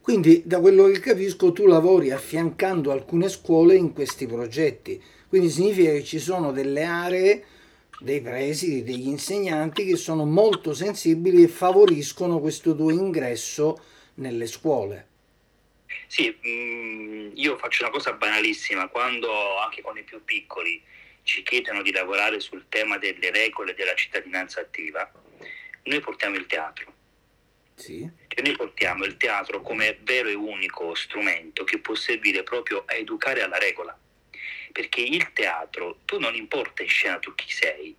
Quindi, 0.01 0.41
da 0.45 0.61
quello 0.61 0.85
che 0.85 0.99
capisco, 0.99 1.51
tu 1.51 1.65
lavori 1.65 2.11
affiancando 2.11 2.91
alcune 2.91 3.27
scuole 3.27 3.75
in 3.75 3.91
questi 3.91 4.25
progetti. 4.25 5.03
Quindi 5.29 5.49
significa 5.49 5.91
che 5.91 6.03
ci 6.03 6.19
sono 6.19 6.51
delle 6.51 6.83
aree, 6.83 7.45
dei 7.99 8.21
presidi, 8.21 8.83
degli 8.83 9.07
insegnanti 9.07 9.85
che 9.85 9.95
sono 9.95 10.25
molto 10.25 10.73
sensibili 10.73 11.43
e 11.43 11.47
favoriscono 11.47 12.39
questo 12.39 12.75
tuo 12.75 12.91
ingresso 12.91 13.81
nelle 14.15 14.47
scuole. 14.47 15.07
Sì, 16.07 16.35
mm, 16.47 17.31
io 17.33 17.57
faccio 17.57 17.83
una 17.83 17.91
cosa 17.91 18.13
banalissima, 18.13 18.87
quando 18.87 19.57
anche 19.57 19.81
con 19.81 19.97
i 19.97 20.03
più 20.03 20.23
piccoli 20.23 20.81
ci 21.23 21.43
chiedono 21.43 21.81
di 21.81 21.91
lavorare 21.91 22.39
sul 22.39 22.65
tema 22.69 22.97
delle 22.97 23.31
regole 23.31 23.73
della 23.73 23.93
cittadinanza 23.95 24.61
attiva, 24.61 25.11
noi 25.83 25.99
portiamo 25.99 26.35
il 26.35 26.45
teatro. 26.45 26.93
Sì. 27.75 28.09
E 28.27 28.41
noi 28.41 28.55
portiamo 28.55 29.03
il 29.03 29.17
teatro 29.17 29.61
come 29.61 29.99
vero 30.01 30.29
e 30.29 30.33
unico 30.33 30.95
strumento 30.95 31.63
che 31.63 31.79
può 31.79 31.93
servire 31.95 32.43
proprio 32.43 32.83
a 32.87 32.95
educare 32.95 33.43
alla 33.43 33.57
regola. 33.57 33.97
Perché 34.77 35.01
il 35.01 35.33
teatro, 35.33 36.01
tu 36.05 36.19
non 36.19 36.35
importa 36.35 36.83
in 36.83 36.87
scena 36.87 37.17
tu 37.17 37.33
chi 37.33 37.51
sei, 37.51 37.95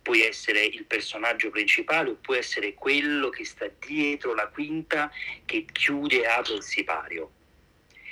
puoi 0.00 0.22
essere 0.22 0.62
il 0.62 0.84
personaggio 0.84 1.50
principale 1.50 2.10
o 2.10 2.14
puoi 2.14 2.38
essere 2.38 2.72
quello 2.74 3.30
che 3.30 3.44
sta 3.44 3.68
dietro 3.84 4.32
la 4.32 4.46
quinta 4.46 5.10
che 5.44 5.64
chiude 5.64 6.20
e 6.20 6.26
apre 6.26 6.54
il 6.54 6.62
sipario. 6.62 7.32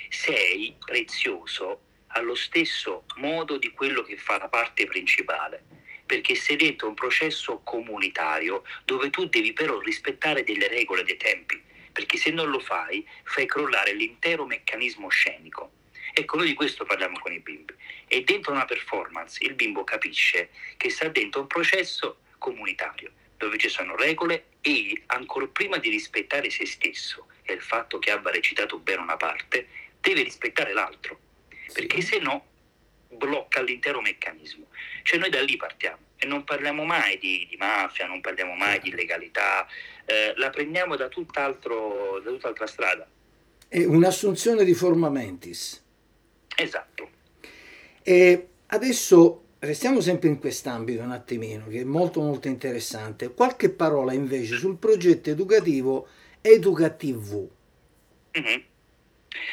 Sei 0.09 0.75
prezioso 0.77 1.79
allo 2.07 2.35
stesso 2.35 3.05
modo 3.15 3.57
di 3.57 3.71
quello 3.71 4.01
che 4.01 4.17
fa 4.17 4.37
la 4.37 4.49
parte 4.49 4.85
principale 4.85 5.63
perché 6.05 6.35
sei 6.35 6.57
dentro 6.57 6.89
un 6.89 6.95
processo 6.95 7.61
comunitario 7.63 8.63
dove 8.83 9.09
tu 9.11 9.29
devi 9.29 9.53
però 9.53 9.79
rispettare 9.79 10.43
delle 10.43 10.67
regole 10.67 11.03
dei 11.03 11.15
tempi, 11.15 11.61
perché 11.93 12.17
se 12.17 12.31
non 12.31 12.49
lo 12.49 12.59
fai 12.59 13.07
fai 13.23 13.45
crollare 13.45 13.93
l'intero 13.93 14.45
meccanismo 14.45 15.07
scenico. 15.07 15.71
Ecco, 16.13 16.37
noi 16.37 16.47
di 16.47 16.53
questo 16.53 16.83
parliamo 16.83 17.17
con 17.19 17.31
i 17.31 17.39
bimbi. 17.39 17.73
E 18.11 18.23
dentro 18.23 18.51
una 18.51 18.65
performance 18.65 19.37
il 19.43 19.53
bimbo 19.53 19.83
capisce 19.83 20.49
che 20.77 20.89
sta 20.89 21.07
dentro 21.09 21.41
un 21.41 21.47
processo 21.47 22.21
comunitario, 22.39 23.11
dove 23.37 23.57
ci 23.57 23.69
sono 23.69 23.95
regole 23.95 24.45
e 24.61 25.03
ancora 25.05 25.45
prima 25.45 25.77
di 25.77 25.89
rispettare 25.89 26.49
se 26.49 26.65
stesso 26.65 27.27
e 27.43 27.53
il 27.53 27.61
fatto 27.61 27.99
che 27.99 28.09
abbia 28.09 28.31
recitato 28.31 28.79
bene 28.79 29.01
una 29.01 29.15
parte, 29.15 29.67
deve 30.01 30.23
rispettare 30.23 30.73
l'altro, 30.73 31.19
perché 31.71 32.01
se 32.01 32.17
no 32.17 32.45
blocca 33.09 33.61
l'intero 33.61 34.01
meccanismo. 34.01 34.67
Cioè 35.03 35.19
noi 35.19 35.29
da 35.29 35.41
lì 35.41 35.55
partiamo 35.55 36.07
e 36.17 36.25
non 36.25 36.43
parliamo 36.43 36.83
mai 36.83 37.19
di, 37.19 37.45
di 37.47 37.57
mafia, 37.57 38.07
non 38.07 38.21
parliamo 38.21 38.55
mai 38.55 38.79
di 38.79 38.89
illegalità, 38.89 39.67
eh, 40.05 40.33
la 40.35 40.49
prendiamo 40.49 40.95
da, 40.95 41.07
tutt'altro, 41.09 42.19
da 42.23 42.31
tutt'altra 42.31 42.65
strada. 42.65 43.07
È 43.67 43.83
un'assunzione 43.83 44.63
di 44.63 44.73
forma 44.73 45.09
mentis. 45.09 45.83
Esatto. 46.55 47.17
E 48.09 48.47
adesso 48.69 49.43
restiamo 49.59 50.01
sempre 50.01 50.29
in 50.29 50.39
quest'ambito 50.39 51.03
un 51.03 51.11
attimino, 51.11 51.67
che 51.67 51.81
è 51.81 51.83
molto 51.83 52.21
molto 52.21 52.47
interessante. 52.47 53.31
Qualche 53.31 53.69
parola 53.69 54.13
invece 54.13 54.57
sul 54.57 54.77
progetto 54.77 55.29
educativo 55.29 56.07
Educativu. 56.41 57.47
Mm-hmm. 58.35 58.61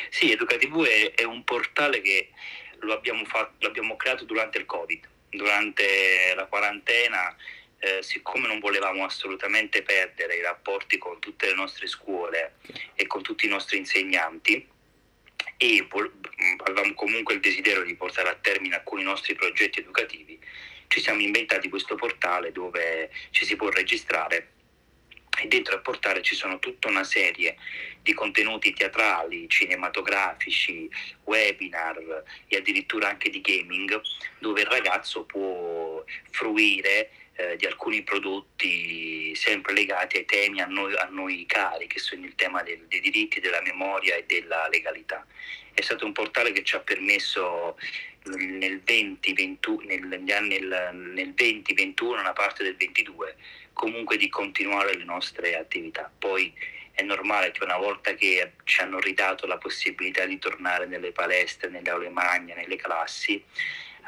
Sì, 0.08 0.32
Educativu 0.32 0.84
è, 0.84 1.12
è 1.12 1.24
un 1.24 1.44
portale 1.44 2.00
che 2.00 2.30
lo 2.78 2.94
abbiamo, 2.94 3.26
fatto, 3.26 3.70
lo 3.70 3.96
creato 3.96 4.24
durante 4.24 4.56
il 4.56 4.64
Covid, 4.64 5.06
durante 5.28 6.32
la 6.34 6.46
quarantena, 6.46 7.36
eh, 7.78 8.02
siccome 8.02 8.46
non 8.46 8.58
volevamo 8.58 9.04
assolutamente 9.04 9.82
perdere 9.82 10.36
i 10.36 10.40
rapporti 10.40 10.96
con 10.96 11.18
tutte 11.18 11.48
le 11.48 11.54
nostre 11.54 11.88
scuole 11.88 12.54
e 12.94 13.06
con 13.06 13.20
tutti 13.20 13.44
i 13.44 13.50
nostri 13.50 13.76
insegnanti 13.76 14.66
e 15.56 15.86
avevamo 16.64 16.94
comunque 16.94 17.34
il 17.34 17.40
desiderio 17.40 17.82
di 17.82 17.94
portare 17.94 18.28
a 18.28 18.38
termine 18.40 18.76
alcuni 18.76 19.02
nostri 19.02 19.34
progetti 19.34 19.80
educativi, 19.80 20.38
ci 20.88 21.00
siamo 21.00 21.20
inventati 21.20 21.68
questo 21.68 21.94
portale 21.94 22.52
dove 22.52 23.10
ci 23.30 23.44
si 23.44 23.56
può 23.56 23.68
registrare 23.68 24.52
e 25.38 25.48
dentro 25.48 25.74
al 25.74 25.82
portale 25.82 26.22
ci 26.22 26.34
sono 26.34 26.58
tutta 26.58 26.88
una 26.88 27.04
serie 27.04 27.56
di 28.02 28.14
contenuti 28.14 28.72
teatrali, 28.72 29.48
cinematografici, 29.48 30.88
webinar 31.24 32.24
e 32.48 32.56
addirittura 32.56 33.08
anche 33.08 33.28
di 33.28 33.40
gaming, 33.40 34.00
dove 34.38 34.62
il 34.62 34.66
ragazzo 34.66 35.24
può 35.24 36.02
fruire 36.30 37.10
eh, 37.36 37.56
di 37.56 37.66
alcuni 37.66 38.02
prodotti 38.02 39.34
sempre 39.34 39.72
legati 39.74 40.16
ai 40.16 40.24
temi 40.24 40.60
a 40.60 40.66
noi, 40.66 40.94
a 40.94 41.08
noi 41.10 41.44
cari, 41.46 41.86
che 41.86 41.98
sono 41.98 42.24
il 42.24 42.34
tema 42.34 42.62
del, 42.62 42.86
dei 42.88 43.00
diritti, 43.00 43.40
della 43.40 43.60
memoria 43.62 44.16
e 44.16 44.24
della 44.26 44.68
legalità. 44.68 45.24
È 45.72 45.82
stato 45.82 46.06
un 46.06 46.12
portale 46.12 46.52
che 46.52 46.64
ci 46.64 46.74
ha 46.74 46.80
permesso 46.80 47.76
nel 48.24 48.80
20, 48.80 49.32
20, 49.32 49.78
negli 49.84 50.32
anni, 50.32 50.58
nel 50.58 51.32
20, 51.34 51.74
21, 51.74 52.20
una 52.20 52.32
parte 52.32 52.64
del 52.64 52.76
22, 52.76 53.36
comunque 53.72 54.16
di 54.16 54.28
continuare 54.28 54.96
le 54.96 55.04
nostre 55.04 55.56
attività. 55.56 56.10
Poi 56.18 56.52
è 56.92 57.02
normale 57.02 57.50
che 57.50 57.62
una 57.62 57.76
volta 57.76 58.14
che 58.14 58.52
ci 58.64 58.80
hanno 58.80 58.98
ridato 58.98 59.46
la 59.46 59.58
possibilità 59.58 60.24
di 60.24 60.38
tornare 60.38 60.86
nelle 60.86 61.12
palestre, 61.12 61.68
nelle 61.68 61.90
aule 61.90 62.08
magne, 62.08 62.54
nelle 62.54 62.76
classi, 62.76 63.44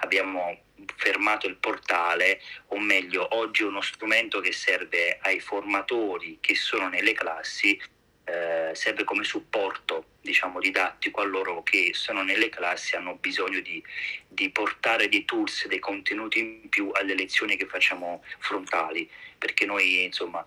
abbiamo 0.01 0.61
fermato 0.97 1.47
il 1.47 1.57
portale, 1.57 2.41
o 2.69 2.79
meglio, 2.79 3.37
oggi 3.37 3.63
è 3.63 3.67
uno 3.67 3.81
strumento 3.81 4.41
che 4.41 4.53
serve 4.53 5.19
ai 5.23 5.41
formatori 5.41 6.39
che 6.41 6.55
sono 6.55 6.89
nelle 6.89 7.13
classi, 7.13 7.81
eh, 8.25 8.71
serve 8.75 9.05
come 9.05 9.25
supporto 9.25 10.05
diciamo, 10.21 10.61
didattico 10.61 11.21
a 11.21 11.25
loro 11.25 11.63
che 11.63 11.91
sono 11.95 12.23
nelle 12.23 12.51
classi, 12.51 12.95
hanno 12.95 13.15
bisogno 13.15 13.61
di, 13.61 13.83
di 14.29 14.51
portare 14.51 15.09
dei 15.09 15.25
tools, 15.25 15.67
dei 15.67 15.79
contenuti 15.79 16.39
in 16.39 16.69
più 16.69 16.91
alle 16.93 17.15
lezioni 17.15 17.57
che 17.57 17.67
facciamo 17.67 18.23
frontali, 18.39 19.09
perché 19.39 19.65
noi 19.65 20.05
insomma 20.05 20.45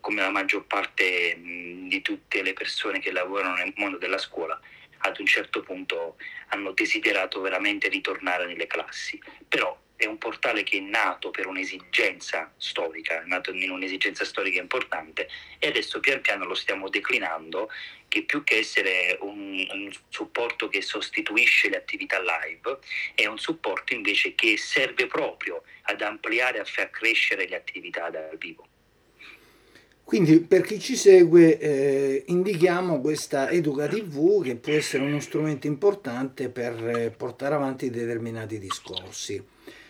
come 0.00 0.22
la 0.22 0.30
maggior 0.30 0.64
parte 0.64 1.36
mh, 1.36 1.88
di 1.88 2.02
tutte 2.02 2.42
le 2.42 2.54
persone 2.54 2.98
che 3.00 3.12
lavorano 3.12 3.56
nel 3.56 3.72
mondo 3.76 3.98
della 3.98 4.18
scuola, 4.18 4.58
ad 5.00 5.18
un 5.18 5.26
certo 5.26 5.62
punto 5.62 6.16
hanno 6.48 6.72
desiderato 6.72 7.40
veramente 7.40 7.88
ritornare 7.88 8.46
nelle 8.46 8.66
classi. 8.66 9.20
Però 9.48 9.78
è 10.00 10.06
un 10.06 10.16
portale 10.16 10.62
che 10.62 10.78
è 10.78 10.80
nato 10.80 11.30
per 11.30 11.46
un'esigenza 11.46 12.50
storica, 12.56 13.22
è 13.22 13.26
nato 13.26 13.52
in 13.52 13.70
un'esigenza 13.70 14.24
storica 14.24 14.58
importante 14.58 15.28
e 15.58 15.68
adesso 15.68 16.00
pian 16.00 16.22
piano 16.22 16.46
lo 16.46 16.54
stiamo 16.54 16.88
declinando 16.88 17.70
che 18.08 18.22
più 18.22 18.42
che 18.42 18.56
essere 18.56 19.18
un, 19.20 19.66
un, 19.70 19.92
supporto 20.08 20.68
che 20.68 20.80
sostituisce 20.80 21.68
le 21.68 21.76
attività 21.76 22.18
live, 22.18 22.78
è 23.14 23.26
un 23.26 23.38
supporto 23.38 23.92
invece 23.92 24.34
che 24.34 24.56
serve 24.56 25.06
proprio 25.06 25.62
ad 25.82 26.00
ampliare 26.00 26.58
a 26.58 26.64
far 26.64 26.88
crescere 26.88 27.46
le 27.46 27.56
attività 27.56 28.08
dal 28.08 28.36
vivo. 28.38 28.69
Quindi 30.10 30.40
per 30.40 30.62
chi 30.62 30.80
ci 30.80 30.96
segue 30.96 31.56
eh, 31.56 32.24
indichiamo 32.26 33.00
questa 33.00 33.48
Educa 33.48 33.86
TV 33.86 34.42
che 34.42 34.56
può 34.56 34.72
essere 34.72 35.04
uno 35.04 35.20
strumento 35.20 35.68
importante 35.68 36.48
per 36.48 36.84
eh, 36.84 37.10
portare 37.10 37.54
avanti 37.54 37.90
determinati 37.90 38.58
discorsi. 38.58 39.40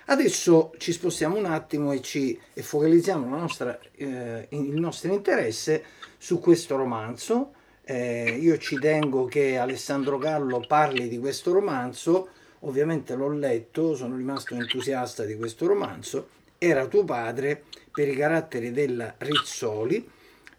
Adesso 0.04 0.74
ci 0.76 0.92
spostiamo 0.92 1.38
un 1.38 1.46
attimo 1.46 1.92
e, 1.92 2.02
ci, 2.02 2.38
e 2.52 2.60
focalizziamo 2.60 3.34
nostra, 3.34 3.80
eh, 3.94 4.46
il 4.50 4.78
nostro 4.78 5.10
interesse 5.10 5.84
su 6.18 6.38
questo 6.38 6.76
romanzo. 6.76 7.54
Eh, 7.82 8.36
io 8.38 8.58
ci 8.58 8.78
tengo 8.78 9.24
che 9.24 9.56
Alessandro 9.56 10.18
Gallo 10.18 10.62
parli 10.68 11.08
di 11.08 11.18
questo 11.18 11.50
romanzo, 11.50 12.28
ovviamente 12.58 13.14
l'ho 13.14 13.32
letto, 13.32 13.96
sono 13.96 14.18
rimasto 14.18 14.54
entusiasta 14.54 15.24
di 15.24 15.34
questo 15.34 15.66
romanzo. 15.66 16.28
Era 16.62 16.86
tuo 16.88 17.06
padre 17.06 17.64
per 17.90 18.06
i 18.06 18.14
caratteri 18.14 18.70
della 18.70 19.14
Rizzoli 19.16 20.06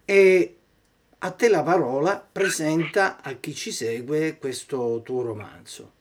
e 0.04 0.56
a 1.18 1.30
te 1.30 1.48
la 1.48 1.62
parola 1.62 2.18
presenta 2.18 3.22
a 3.22 3.34
chi 3.34 3.54
ci 3.54 3.70
segue 3.70 4.36
questo 4.36 5.00
tuo 5.04 5.22
romanzo. 5.22 5.92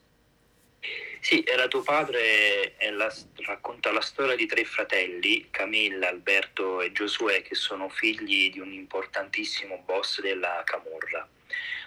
Sì, 1.20 1.44
era 1.46 1.68
tuo 1.68 1.84
padre 1.84 2.74
la, 2.94 3.14
racconta 3.46 3.92
la 3.92 4.02
storia 4.02 4.36
di 4.36 4.48
tre 4.48 4.66
fratelli, 4.66 5.50
Camilla, 5.52 6.10
Alberto 6.10 6.82
e 6.82 6.92
Giosuè, 6.92 7.44
che 7.44 7.54
sono 7.54 7.88
figli 7.88 8.50
di 8.50 8.60
un 8.60 8.74
importantissimo 8.74 9.84
boss 9.86 10.20
della 10.20 10.64
Camorra. 10.66 11.30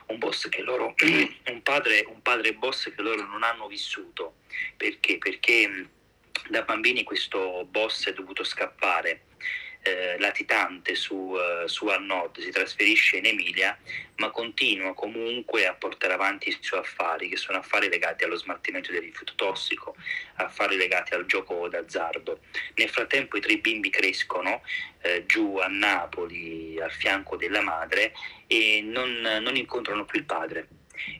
un 0.07 0.19
boss 0.19 0.49
loro, 0.59 0.95
un 1.51 1.63
padre, 1.63 2.05
un 2.07 2.23
padre 2.23 2.55
boss 2.55 2.95
che 2.95 3.03
loro 3.03 3.27
non 3.27 3.43
hanno 3.43 3.67
vissuto. 3.67 4.35
Perché? 4.77 5.19
Perché 5.19 5.89
da 6.49 6.63
bambini 6.63 7.05
questo 7.05 7.67
boss 7.71 8.07
è 8.09 8.13
dovuto 8.13 8.45
scappare 8.45 9.23
eh, 9.85 10.17
latitante 10.19 10.95
su, 10.95 11.37
eh, 11.37 11.69
su 11.69 11.87
al 11.89 12.31
si 12.39 12.51
trasferisce 12.51 13.19
in 13.19 13.27
Emilia, 13.27 13.79
ma 14.17 14.31
continua 14.31 14.95
comunque 14.95 15.67
a 15.67 15.75
portare 15.75 16.15
avanti 16.15 16.49
i 16.49 16.57
suoi 16.59 16.81
affari, 16.81 17.29
che 17.29 17.37
sono 17.37 17.59
affari 17.59 17.89
legati 17.89 18.25
allo 18.25 18.37
smaltimento 18.37 18.91
del 18.93 19.03
rifiuto 19.03 19.35
tossico, 19.37 19.95
affari 20.37 20.77
legati 20.77 21.13
al 21.13 21.27
gioco 21.27 21.69
d'azzardo. 21.69 22.41
Nel 22.77 22.89
frattempo 22.89 23.37
i 23.37 23.41
tre 23.41 23.59
bimbi 23.59 23.91
crescono 23.91 24.63
eh, 25.03 25.27
giù 25.27 25.59
a 25.59 25.67
Napoli, 25.67 26.81
al 26.81 26.93
fianco 26.93 27.37
della 27.37 27.61
madre, 27.61 28.15
e 28.47 28.81
non, 28.83 29.21
non 29.21 29.55
incontrano 29.55 30.07
più 30.07 30.19
il 30.19 30.25
padre 30.25 30.69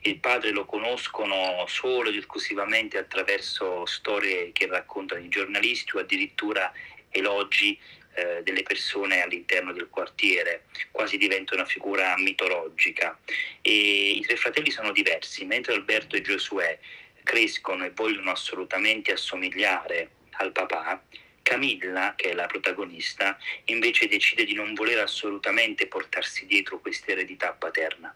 il 0.03 0.19
padre 0.19 0.51
lo 0.51 0.65
conoscono 0.65 1.65
solo 1.67 2.09
ed 2.09 2.17
esclusivamente 2.17 2.99
attraverso 2.99 3.87
storie 3.87 4.53
che 4.53 4.67
raccontano 4.67 5.25
i 5.25 5.29
giornalisti 5.29 5.97
o 5.97 6.01
addirittura 6.01 6.73
elogi 7.11 7.79
eh, 8.15 8.43
delle 8.43 8.63
persone 8.63 9.23
all'interno 9.23 9.73
del 9.73 9.89
quartiere, 9.89 10.65
quasi 10.91 11.17
diventa 11.17 11.55
una 11.55 11.65
figura 11.65 12.15
mitologica. 12.17 13.19
E 13.61 14.11
I 14.13 14.21
tre 14.21 14.37
fratelli 14.37 14.71
sono 14.71 14.93
diversi, 14.93 15.45
mentre 15.45 15.75
Alberto 15.75 16.17
e 16.17 16.21
Giosuè 16.21 16.79
crescono 17.23 17.85
e 17.85 17.91
vogliono 17.91 18.31
assolutamente 18.31 19.13
assomigliare 19.13 20.11
al 20.33 20.53
papà, 20.53 21.03
Camilla, 21.45 22.15
che 22.17 22.31
è 22.31 22.35
la 22.35 22.47
protagonista, 22.47 23.39
invece 23.67 24.09
decide 24.09 24.45
di 24.45 24.55
non 24.55 24.73
voler 24.73 24.99
assolutamente 25.01 25.87
portarsi 25.87 26.47
dietro 26.47 26.81
questa 26.81 27.13
eredità 27.13 27.53
paterna, 27.53 28.13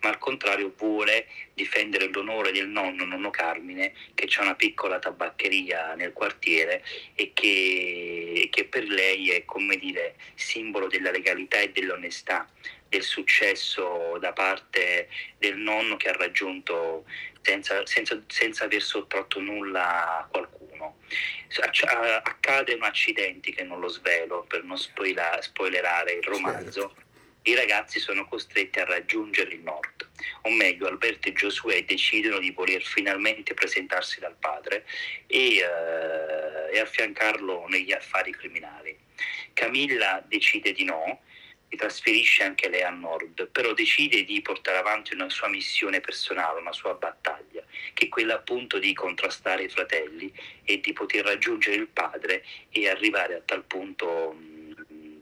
ma 0.00 0.08
al 0.08 0.16
contrario 0.16 0.72
vuole 0.78 1.26
difendere 1.52 2.08
l'onore 2.08 2.52
del 2.52 2.68
nonno, 2.68 3.04
nonno 3.04 3.28
Carmine, 3.28 3.92
che 4.14 4.26
ha 4.34 4.42
una 4.42 4.54
piccola 4.54 4.98
tabaccheria 4.98 5.94
nel 5.94 6.14
quartiere 6.14 6.82
e 7.14 7.32
che, 7.34 8.48
che 8.50 8.64
per 8.64 8.84
lei 8.84 9.30
è, 9.30 9.44
come 9.44 9.76
dire, 9.76 10.16
simbolo 10.34 10.86
della 10.86 11.10
legalità 11.10 11.58
e 11.58 11.72
dell'onestà 11.72 12.48
del 12.88 13.02
successo 13.02 14.18
da 14.18 14.32
parte 14.32 15.08
del 15.38 15.56
nonno 15.56 15.96
che 15.96 16.08
ha 16.08 16.12
raggiunto 16.12 17.04
senza, 17.42 17.84
senza, 17.86 18.22
senza 18.26 18.64
aver 18.64 18.82
sottratto 18.82 19.40
nulla 19.40 20.18
a 20.18 20.26
qualcuno 20.26 20.60
accadono 22.22 22.84
accidenti 22.84 23.52
che 23.52 23.64
non 23.64 23.80
lo 23.80 23.88
svelo 23.88 24.44
per 24.48 24.64
non 24.64 24.78
spoiler, 24.78 25.42
spoilerare 25.42 26.12
il 26.12 26.22
romanzo. 26.22 26.80
Certo. 26.80 27.08
I 27.44 27.54
ragazzi 27.54 27.98
sono 27.98 28.28
costretti 28.28 28.80
a 28.80 28.84
raggiungere 28.84 29.54
il 29.54 29.60
nord, 29.60 30.06
o 30.42 30.50
meglio, 30.50 30.86
Alberto 30.86 31.28
e 31.28 31.32
Giosuè 31.32 31.84
decidono 31.84 32.38
di 32.38 32.50
voler 32.50 32.82
finalmente 32.82 33.54
presentarsi 33.54 34.20
dal 34.20 34.36
padre 34.38 34.84
e, 35.26 35.64
uh, 35.64 36.74
e 36.74 36.78
affiancarlo 36.78 37.66
negli 37.68 37.92
affari 37.92 38.32
criminali. 38.32 38.96
Camilla 39.54 40.22
decide 40.26 40.72
di 40.72 40.84
no 40.84 41.22
si 41.70 41.76
trasferisce 41.76 42.42
anche 42.42 42.68
lei 42.68 42.82
a 42.82 42.90
nord, 42.90 43.46
però 43.46 43.72
decide 43.72 44.24
di 44.24 44.42
portare 44.42 44.78
avanti 44.78 45.14
una 45.14 45.30
sua 45.30 45.46
missione 45.46 46.00
personale, 46.00 46.60
una 46.60 46.72
sua 46.72 46.94
battaglia, 46.94 47.62
che 47.94 48.06
è 48.06 48.08
quella 48.08 48.34
appunto 48.34 48.80
di 48.80 48.92
contrastare 48.92 49.62
i 49.62 49.68
fratelli 49.68 50.32
e 50.64 50.80
di 50.80 50.92
poter 50.92 51.24
raggiungere 51.24 51.76
il 51.76 51.86
padre 51.86 52.44
e 52.70 52.88
arrivare 52.88 53.36
a 53.36 53.40
tal 53.44 53.62
punto 53.62 54.34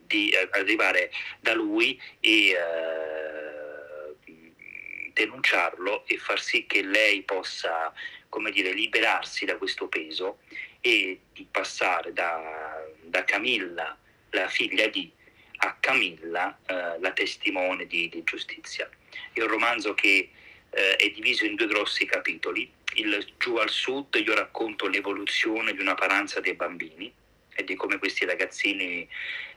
di 0.07 0.35
arrivare 0.51 1.11
da 1.39 1.53
lui 1.53 2.01
e 2.19 2.55
uh, 2.57 4.33
denunciarlo 5.13 6.07
e 6.07 6.17
far 6.17 6.41
sì 6.41 6.65
che 6.65 6.81
lei 6.81 7.21
possa, 7.21 7.93
come 8.27 8.49
dire, 8.49 8.71
liberarsi 8.71 9.45
da 9.45 9.55
questo 9.57 9.87
peso 9.87 10.39
e 10.81 11.19
passare 11.51 12.11
da, 12.11 12.83
da 13.03 13.23
Camilla, 13.23 13.95
la 14.31 14.47
figlia 14.47 14.87
di 14.87 15.11
a 15.59 15.75
Camilla, 15.79 16.57
eh, 16.65 16.99
la 16.99 17.11
testimone 17.11 17.85
di, 17.85 18.09
di, 18.09 18.23
giustizia. 18.23 18.89
È 19.33 19.41
un 19.41 19.47
romanzo 19.47 19.93
che 19.93 20.29
eh, 20.69 20.95
è 20.95 21.09
diviso 21.09 21.45
in 21.45 21.55
due 21.55 21.67
grossi 21.67 22.05
capitoli. 22.05 22.71
Il 22.95 23.33
Giù 23.37 23.55
al 23.55 23.69
Sud 23.69 24.15
io 24.15 24.35
racconto 24.35 24.87
l'evoluzione 24.87 25.73
di 25.73 25.81
una 25.81 25.95
paranza 25.95 26.39
dei 26.39 26.53
bambini 26.53 27.11
e 27.55 27.63
di 27.63 27.75
come 27.75 27.97
questi 27.97 28.25
ragazzini 28.25 29.07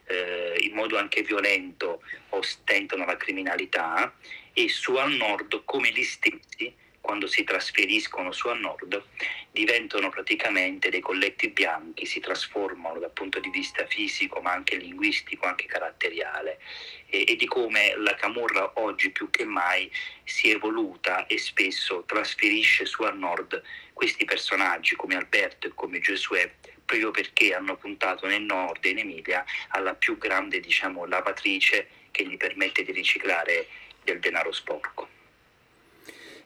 eh, 0.06 0.56
in 0.60 0.74
modo 0.74 0.98
anche 0.98 1.22
violento 1.22 2.02
ostentano 2.30 3.04
la 3.04 3.16
criminalità 3.16 4.14
e 4.52 4.68
su 4.68 4.96
al 4.96 5.12
nord 5.12 5.62
come 5.64 5.90
gli 5.90 6.02
stessi 6.02 6.74
quando 7.02 7.26
si 7.26 7.44
trasferiscono 7.44 8.32
su 8.32 8.48
a 8.48 8.54
nord, 8.54 9.02
diventano 9.50 10.08
praticamente 10.08 10.88
dei 10.88 11.00
colletti 11.00 11.48
bianchi, 11.48 12.06
si 12.06 12.20
trasformano 12.20 12.98
dal 12.98 13.10
punto 13.10 13.40
di 13.40 13.50
vista 13.50 13.84
fisico, 13.86 14.40
ma 14.40 14.52
anche 14.52 14.76
linguistico, 14.76 15.44
anche 15.44 15.66
caratteriale, 15.66 16.60
e, 17.06 17.24
e 17.28 17.36
di 17.36 17.46
come 17.46 17.94
la 17.98 18.14
camorra 18.14 18.72
oggi 18.76 19.10
più 19.10 19.28
che 19.30 19.44
mai 19.44 19.90
si 20.24 20.48
è 20.48 20.54
evoluta 20.54 21.26
e 21.26 21.36
spesso 21.38 22.04
trasferisce 22.06 22.86
su 22.86 23.02
a 23.02 23.10
nord 23.10 23.60
questi 23.92 24.24
personaggi 24.24 24.96
come 24.96 25.16
Alberto 25.16 25.66
e 25.66 25.72
come 25.74 25.98
Giosuè 25.98 26.50
proprio 26.84 27.10
perché 27.10 27.54
hanno 27.54 27.76
puntato 27.76 28.26
nel 28.26 28.42
nord 28.42 28.84
in 28.84 28.98
Emilia 28.98 29.44
alla 29.68 29.94
più 29.94 30.18
grande 30.18 30.60
diciamo, 30.60 31.06
lavatrice 31.06 31.88
che 32.10 32.26
gli 32.26 32.36
permette 32.36 32.84
di 32.84 32.92
riciclare 32.92 33.66
del 34.04 34.20
denaro 34.20 34.52
sporco. 34.52 35.21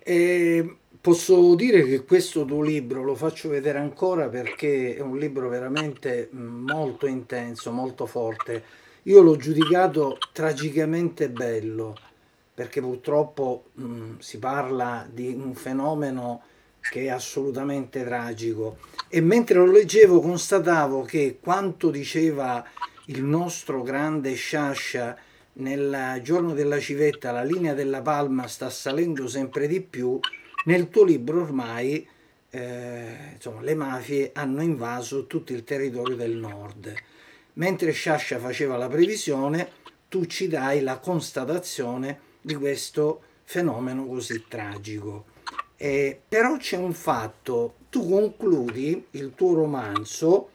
E 0.08 0.76
posso 1.00 1.56
dire 1.56 1.84
che 1.84 2.04
questo 2.04 2.44
tuo 2.44 2.62
libro 2.62 3.02
lo 3.02 3.16
faccio 3.16 3.48
vedere 3.48 3.78
ancora 3.78 4.28
perché 4.28 4.94
è 4.94 5.00
un 5.00 5.18
libro 5.18 5.48
veramente 5.48 6.28
molto 6.30 7.08
intenso, 7.08 7.72
molto 7.72 8.06
forte. 8.06 8.62
Io 9.02 9.20
l'ho 9.20 9.34
giudicato 9.34 10.18
tragicamente 10.32 11.28
bello 11.28 11.96
perché 12.54 12.80
purtroppo 12.80 13.70
mh, 13.72 14.18
si 14.18 14.38
parla 14.38 15.08
di 15.12 15.34
un 15.36 15.56
fenomeno 15.56 16.42
che 16.78 17.06
è 17.06 17.08
assolutamente 17.08 18.04
tragico 18.04 18.76
e 19.08 19.20
mentre 19.20 19.58
lo 19.58 19.72
leggevo 19.72 20.20
constatavo 20.20 21.02
che 21.02 21.38
quanto 21.40 21.90
diceva 21.90 22.64
il 23.06 23.24
nostro 23.24 23.82
grande 23.82 24.34
Sciascia 24.34 25.16
nel 25.58 26.20
giorno 26.22 26.52
della 26.52 26.78
civetta 26.80 27.30
la 27.30 27.42
linea 27.42 27.74
della 27.74 28.02
palma 28.02 28.46
sta 28.46 28.70
salendo 28.70 29.28
sempre 29.28 29.66
di 29.66 29.80
più, 29.80 30.18
nel 30.64 30.88
tuo 30.88 31.04
libro 31.04 31.42
ormai 31.42 32.06
eh, 32.50 33.32
insomma, 33.34 33.60
le 33.60 33.74
mafie 33.74 34.30
hanno 34.34 34.62
invaso 34.62 35.26
tutto 35.26 35.52
il 35.52 35.64
territorio 35.64 36.16
del 36.16 36.36
nord. 36.36 36.92
Mentre 37.54 37.92
Sciascia 37.92 38.38
faceva 38.38 38.76
la 38.76 38.88
previsione, 38.88 39.70
tu 40.08 40.26
ci 40.26 40.48
dai 40.48 40.80
la 40.80 40.98
constatazione 40.98 42.20
di 42.40 42.54
questo 42.54 43.22
fenomeno 43.44 44.06
così 44.06 44.44
tragico. 44.48 45.26
Eh, 45.76 46.20
però 46.26 46.56
c'è 46.56 46.76
un 46.76 46.92
fatto, 46.92 47.76
tu 47.90 48.08
concludi 48.08 49.06
il 49.12 49.32
tuo 49.34 49.54
romanzo 49.54 50.50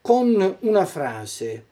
con 0.00 0.56
una 0.60 0.84
frase 0.84 1.64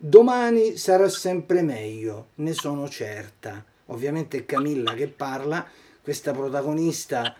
Domani 0.00 0.76
sarà 0.76 1.08
sempre 1.08 1.60
meglio, 1.62 2.28
ne 2.36 2.52
sono 2.52 2.88
certa. 2.88 3.64
Ovviamente 3.86 4.38
è 4.38 4.44
Camilla 4.44 4.94
che 4.94 5.08
parla, 5.08 5.68
questa 6.00 6.32
protagonista 6.32 7.36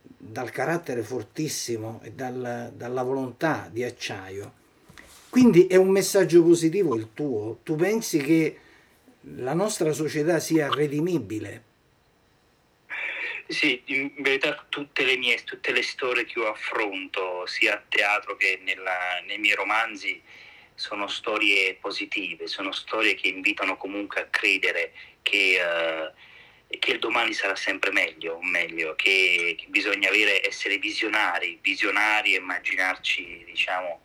dal 0.00 0.50
carattere 0.50 1.02
fortissimo 1.02 2.00
e 2.04 2.12
dal, 2.12 2.70
dalla 2.72 3.02
volontà 3.02 3.68
di 3.68 3.82
acciaio. 3.82 4.52
Quindi 5.28 5.66
è 5.66 5.74
un 5.74 5.88
messaggio 5.88 6.44
positivo 6.44 6.94
il 6.94 7.08
tuo. 7.14 7.58
Tu 7.64 7.74
pensi 7.74 8.18
che 8.18 8.58
la 9.34 9.54
nostra 9.54 9.90
società 9.92 10.38
sia 10.38 10.68
redimibile? 10.72 11.64
Sì, 13.48 13.82
in 13.86 14.12
verità 14.18 14.66
tutte 14.68 15.04
le 15.04 15.16
mie, 15.16 15.42
tutte 15.42 15.72
le 15.72 15.82
storie 15.82 16.24
che 16.24 16.38
io 16.38 16.48
affronto, 16.48 17.44
sia 17.46 17.74
a 17.74 17.82
teatro 17.88 18.36
che 18.36 18.60
nella, 18.62 19.20
nei 19.26 19.38
miei 19.38 19.56
romanzi, 19.56 20.22
sono 20.78 21.08
storie 21.08 21.74
positive, 21.74 22.46
sono 22.46 22.70
storie 22.70 23.14
che 23.14 23.26
invitano 23.26 23.76
comunque 23.76 24.20
a 24.20 24.26
credere 24.26 24.92
che, 25.22 25.58
uh, 25.60 26.78
che 26.78 26.92
il 26.92 27.00
domani 27.00 27.32
sarà 27.32 27.56
sempre 27.56 27.90
meglio, 27.90 28.38
meglio 28.40 28.94
che, 28.94 29.56
che, 29.58 29.66
bisogna 29.66 30.08
avere, 30.08 30.46
essere 30.46 30.78
visionari, 30.78 31.58
visionari 31.60 32.34
e 32.34 32.38
immaginarci 32.38 33.42
diciamo, 33.44 34.00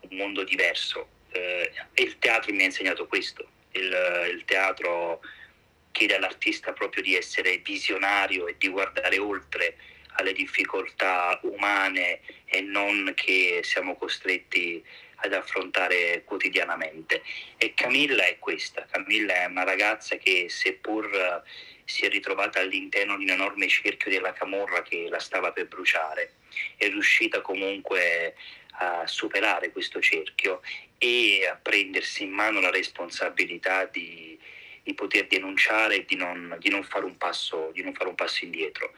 un 0.00 0.16
mondo 0.16 0.42
diverso. 0.42 1.08
Uh, 1.32 1.70
e 1.94 2.02
il 2.02 2.18
teatro 2.18 2.52
mi 2.52 2.62
ha 2.62 2.64
insegnato 2.64 3.06
questo, 3.06 3.46
il, 3.70 4.28
il 4.32 4.44
teatro 4.46 5.20
chiede 5.92 6.16
all'artista 6.16 6.72
proprio 6.72 7.04
di 7.04 7.14
essere 7.14 7.58
visionario 7.58 8.48
e 8.48 8.56
di 8.58 8.66
guardare 8.66 9.16
oltre 9.18 9.76
alle 10.16 10.32
difficoltà 10.32 11.38
umane 11.42 12.20
e 12.46 12.62
non 12.62 13.12
che 13.14 13.60
siamo 13.62 13.96
costretti 13.96 14.84
ad 15.16 15.32
affrontare 15.32 16.22
quotidianamente. 16.24 17.22
E 17.56 17.74
Camilla 17.74 18.24
è 18.24 18.38
questa, 18.38 18.86
Camilla 18.90 19.42
è 19.42 19.44
una 19.46 19.64
ragazza 19.64 20.16
che 20.16 20.46
seppur 20.48 21.42
si 21.84 22.04
è 22.04 22.08
ritrovata 22.08 22.60
all'interno 22.60 23.16
di 23.16 23.24
un 23.24 23.30
enorme 23.30 23.68
cerchio 23.68 24.10
della 24.10 24.32
camorra 24.32 24.82
che 24.82 25.06
la 25.08 25.20
stava 25.20 25.52
per 25.52 25.68
bruciare, 25.68 26.34
è 26.76 26.88
riuscita 26.88 27.40
comunque 27.40 28.34
a 28.78 29.06
superare 29.06 29.70
questo 29.70 30.00
cerchio 30.00 30.60
e 30.98 31.46
a 31.46 31.58
prendersi 31.60 32.24
in 32.24 32.30
mano 32.30 32.60
la 32.60 32.70
responsabilità 32.70 33.84
di, 33.86 34.38
di 34.82 34.94
poter 34.94 35.26
denunciare 35.26 35.96
e 35.96 36.04
di 36.04 36.16
non, 36.16 36.56
di, 36.58 36.68
non 36.68 36.84
passo, 37.16 37.70
di 37.72 37.82
non, 37.82 37.94
fare 37.94 38.08
un 38.08 38.14
passo, 38.14 38.44
indietro. 38.44 38.92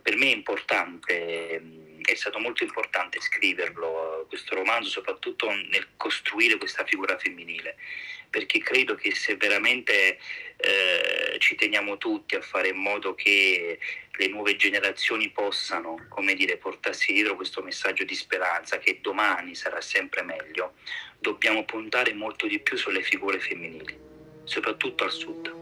Per 0.00 0.16
me 0.16 0.26
è 0.26 0.34
importante, 0.34 1.60
è 2.02 2.14
stato 2.14 2.38
molto 2.38 2.64
importante 2.64 3.20
scriverlo, 3.20 4.26
questo 4.28 4.54
romanzo, 4.54 4.88
soprattutto 4.88 5.50
nel 5.50 5.88
costruire 5.96 6.58
questa 6.58 6.84
figura 6.84 7.18
femminile, 7.18 7.76
perché 8.30 8.60
credo 8.60 8.94
che 8.94 9.14
se 9.14 9.36
veramente 9.36 10.18
eh, 10.56 11.36
ci 11.38 11.54
teniamo 11.54 11.96
tutti 11.96 12.34
a 12.34 12.40
fare 12.40 12.68
in 12.68 12.76
modo 12.76 13.14
che 13.14 13.78
le 14.10 14.26
nuove 14.28 14.56
generazioni 14.56 15.30
possano, 15.30 16.06
come 16.08 16.34
dire, 16.34 16.56
portarsi 16.56 17.12
dietro 17.12 17.36
questo 17.36 17.62
messaggio 17.62 18.04
di 18.04 18.14
speranza 18.14 18.78
che 18.78 18.98
domani 19.00 19.54
sarà 19.54 19.80
sempre 19.80 20.22
meglio, 20.22 20.74
dobbiamo 21.18 21.64
puntare 21.64 22.12
molto 22.12 22.46
di 22.46 22.58
più 22.58 22.76
sulle 22.76 23.02
figure 23.02 23.38
femminili, 23.38 23.96
soprattutto 24.44 25.04
al 25.04 25.12
sud. 25.12 25.57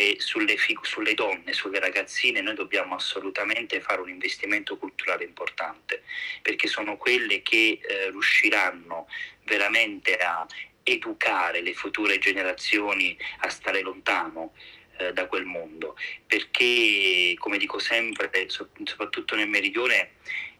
E 0.00 0.14
sulle, 0.20 0.56
fig- 0.56 0.86
sulle 0.86 1.14
donne, 1.14 1.52
sulle 1.52 1.80
ragazzine, 1.80 2.40
noi 2.40 2.54
dobbiamo 2.54 2.94
assolutamente 2.94 3.80
fare 3.80 4.00
un 4.00 4.08
investimento 4.08 4.76
culturale 4.76 5.24
importante, 5.24 6.04
perché 6.40 6.68
sono 6.68 6.96
quelle 6.96 7.42
che 7.42 7.80
eh, 7.82 8.08
riusciranno 8.10 9.08
veramente 9.42 10.16
a 10.18 10.46
educare 10.84 11.62
le 11.62 11.74
future 11.74 12.18
generazioni 12.18 13.18
a 13.40 13.48
stare 13.48 13.80
lontano 13.80 14.54
eh, 14.98 15.12
da 15.12 15.26
quel 15.26 15.44
mondo, 15.44 15.96
perché 16.24 17.34
come 17.36 17.58
dico 17.58 17.80
sempre, 17.80 18.30
soprattutto 18.48 19.34
nel 19.34 19.48
meridione, 19.48 20.12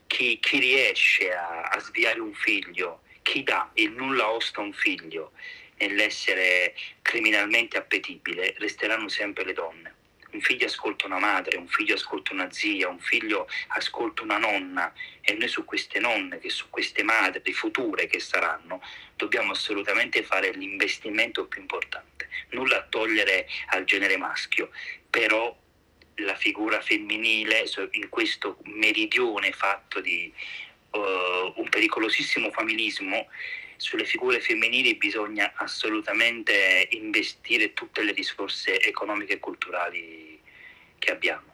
chi, 0.08 0.40
chi 0.40 0.58
riesce 0.58 1.32
a, 1.32 1.60
a, 1.60 1.78
sviare 1.78 2.18
un 2.18 2.34
figlio, 2.34 3.02
chi 3.22 3.44
dà 3.44 3.70
il 3.74 3.92
nulla 3.92 4.30
osta 4.30 4.60
a 4.60 4.64
un 4.64 4.72
figlio 4.72 5.30
nell'essere 5.78 6.74
criminalmente 7.02 7.76
appetibile, 7.76 8.54
resteranno 8.58 9.08
sempre 9.08 9.44
le 9.44 9.52
donne 9.52 9.96
un 10.30 10.40
figlio 10.40 10.66
ascolta 10.66 11.06
una 11.06 11.18
madre, 11.18 11.56
un 11.56 11.68
figlio 11.68 11.94
ascolta 11.94 12.32
una 12.32 12.50
zia, 12.50 12.88
un 12.88 12.98
figlio 12.98 13.48
ascolta 13.68 14.22
una 14.22 14.36
nonna 14.36 14.92
e 15.20 15.32
noi 15.34 15.48
su 15.48 15.64
queste 15.64 16.00
nonne, 16.00 16.38
che 16.38 16.50
su 16.50 16.68
queste 16.68 17.02
madri 17.02 17.52
future 17.52 18.06
che 18.06 18.20
saranno, 18.20 18.82
dobbiamo 19.16 19.52
assolutamente 19.52 20.22
fare 20.22 20.50
l'investimento 20.50 21.46
più 21.46 21.60
importante. 21.60 22.28
Nulla 22.50 22.78
a 22.78 22.86
togliere 22.88 23.48
al 23.68 23.84
genere 23.84 24.16
maschio, 24.16 24.70
però 25.08 25.56
la 26.16 26.34
figura 26.34 26.80
femminile 26.80 27.64
in 27.92 28.08
questo 28.08 28.58
meridione 28.64 29.52
fatto 29.52 30.00
di 30.00 30.32
uh, 30.90 30.98
un 30.98 31.68
pericolosissimo 31.70 32.50
familismo 32.50 33.28
sulle 33.78 34.04
figure 34.04 34.40
femminili 34.40 34.96
bisogna 34.96 35.52
assolutamente 35.54 36.88
investire 36.90 37.72
tutte 37.72 38.02
le 38.02 38.12
risorse 38.12 38.80
economiche 38.82 39.34
e 39.34 39.38
culturali 39.38 40.40
che 40.98 41.12
abbiamo. 41.12 41.46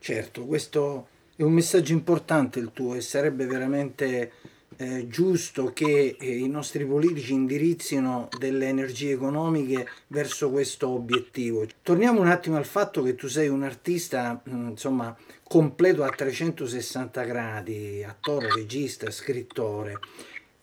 Certo, 0.00 0.46
questo 0.46 1.08
è 1.36 1.42
un 1.42 1.52
messaggio 1.52 1.92
importante 1.92 2.58
il 2.58 2.72
tuo 2.72 2.94
e 2.94 3.02
sarebbe 3.02 3.44
veramente 3.44 4.32
eh, 4.78 5.08
giusto 5.08 5.72
che 5.74 6.16
eh, 6.18 6.38
i 6.38 6.48
nostri 6.48 6.86
politici 6.86 7.34
indirizzino 7.34 8.28
delle 8.38 8.68
energie 8.68 9.12
economiche 9.12 9.86
verso 10.06 10.50
questo 10.50 10.88
obiettivo. 10.88 11.66
Torniamo 11.82 12.20
un 12.20 12.28
attimo 12.28 12.56
al 12.56 12.64
fatto 12.64 13.02
che 13.02 13.14
tu 13.14 13.28
sei 13.28 13.48
un 13.48 13.62
artista, 13.62 14.40
mh, 14.42 14.50
mm, 14.50 14.68
insomma, 14.68 15.14
completo 15.42 16.02
a 16.02 16.08
360 16.08 17.22
gradi, 17.24 18.02
attore, 18.04 18.54
regista, 18.54 19.10
scrittore 19.10 19.98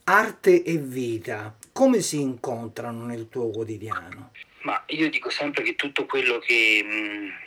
arte 0.08 0.63
e 0.63 0.78
vita 0.78 1.58
come 1.72 2.02
si 2.02 2.22
incontrano 2.22 3.06
nel 3.06 3.28
tuo 3.30 3.50
quotidiano? 3.50 4.32
Ma 4.62 4.84
io 4.88 5.10
dico 5.10 5.30
sempre 5.30 5.63
che 5.63 5.76
tutto 5.76 6.06
quello 6.06 6.39
che... 6.39 6.84
Mh, 6.84 7.44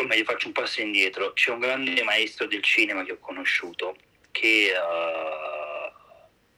o 0.00 0.06
meglio 0.06 0.24
faccio 0.24 0.46
un 0.46 0.52
passo 0.52 0.80
indietro, 0.80 1.32
c'è 1.32 1.50
un 1.50 1.58
grande 1.58 2.02
maestro 2.04 2.46
del 2.46 2.62
cinema 2.62 3.02
che 3.02 3.12
ho 3.12 3.18
conosciuto 3.18 3.96
che 4.30 4.70
uh, 4.72 5.92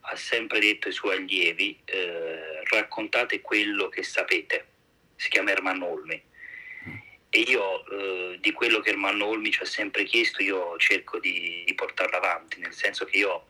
ha 0.01 0.17
sempre 0.17 0.61
detto 0.61 0.89
ai 0.89 0.93
suoi 0.93 1.17
allievi 1.17 1.79
uh, 1.91 2.75
raccontate 2.75 3.41
quello 3.41 3.89
che 3.89 4.03
sapete, 4.03 4.67
si 5.17 5.31
chiama 5.31 5.53
Ermanno 5.53 5.87
Olmi. 5.87 6.23
E 7.31 7.39
io 7.39 7.63
uh, 7.63 8.37
di 8.39 8.53
quello 8.53 8.81
che 8.81 8.91
Ermanno 8.91 9.25
Olmi 9.25 9.51
ci 9.51 9.63
ha 9.63 9.67
sempre 9.67 10.05
chiesto, 10.05 10.43
io 10.43 10.77
cerco 10.77 11.19
di, 11.19 11.63
di 11.65 11.75
portarlo 11.75 12.19
avanti, 12.19 12.61
nel 12.61 12.75
senso 12.75 13.07
che 13.07 13.17
io 13.17 13.47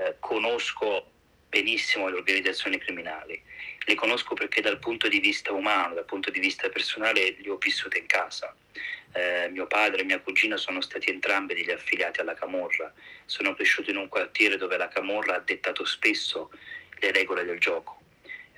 eh, 0.00 0.16
conosco 0.18 1.10
benissimo 1.48 2.08
le 2.08 2.16
organizzazioni 2.16 2.78
criminali, 2.78 3.40
le 3.84 3.94
conosco 3.94 4.34
perché 4.34 4.60
dal 4.60 4.78
punto 4.78 5.08
di 5.08 5.18
vista 5.18 5.52
umano, 5.52 5.94
dal 5.94 6.04
punto 6.04 6.30
di 6.30 6.38
vista 6.38 6.68
personale, 6.68 7.36
le 7.38 7.50
ho 7.50 7.56
vissute 7.56 7.98
in 7.98 8.06
casa. 8.06 8.54
Eh, 9.12 9.48
mio 9.50 9.66
padre 9.66 10.02
e 10.02 10.04
mia 10.04 10.20
cugina 10.20 10.56
sono 10.56 10.80
stati 10.80 11.10
entrambi 11.10 11.54
degli 11.54 11.70
affiliati 11.70 12.20
alla 12.20 12.34
Camorra, 12.34 12.92
sono 13.26 13.54
cresciuto 13.54 13.90
in 13.90 13.96
un 13.96 14.08
quartiere 14.08 14.56
dove 14.56 14.76
la 14.76 14.88
Camorra 14.88 15.34
ha 15.34 15.40
dettato 15.40 15.84
spesso 15.84 16.50
le 17.00 17.10
regole 17.10 17.44
del 17.44 17.58
gioco 17.58 17.99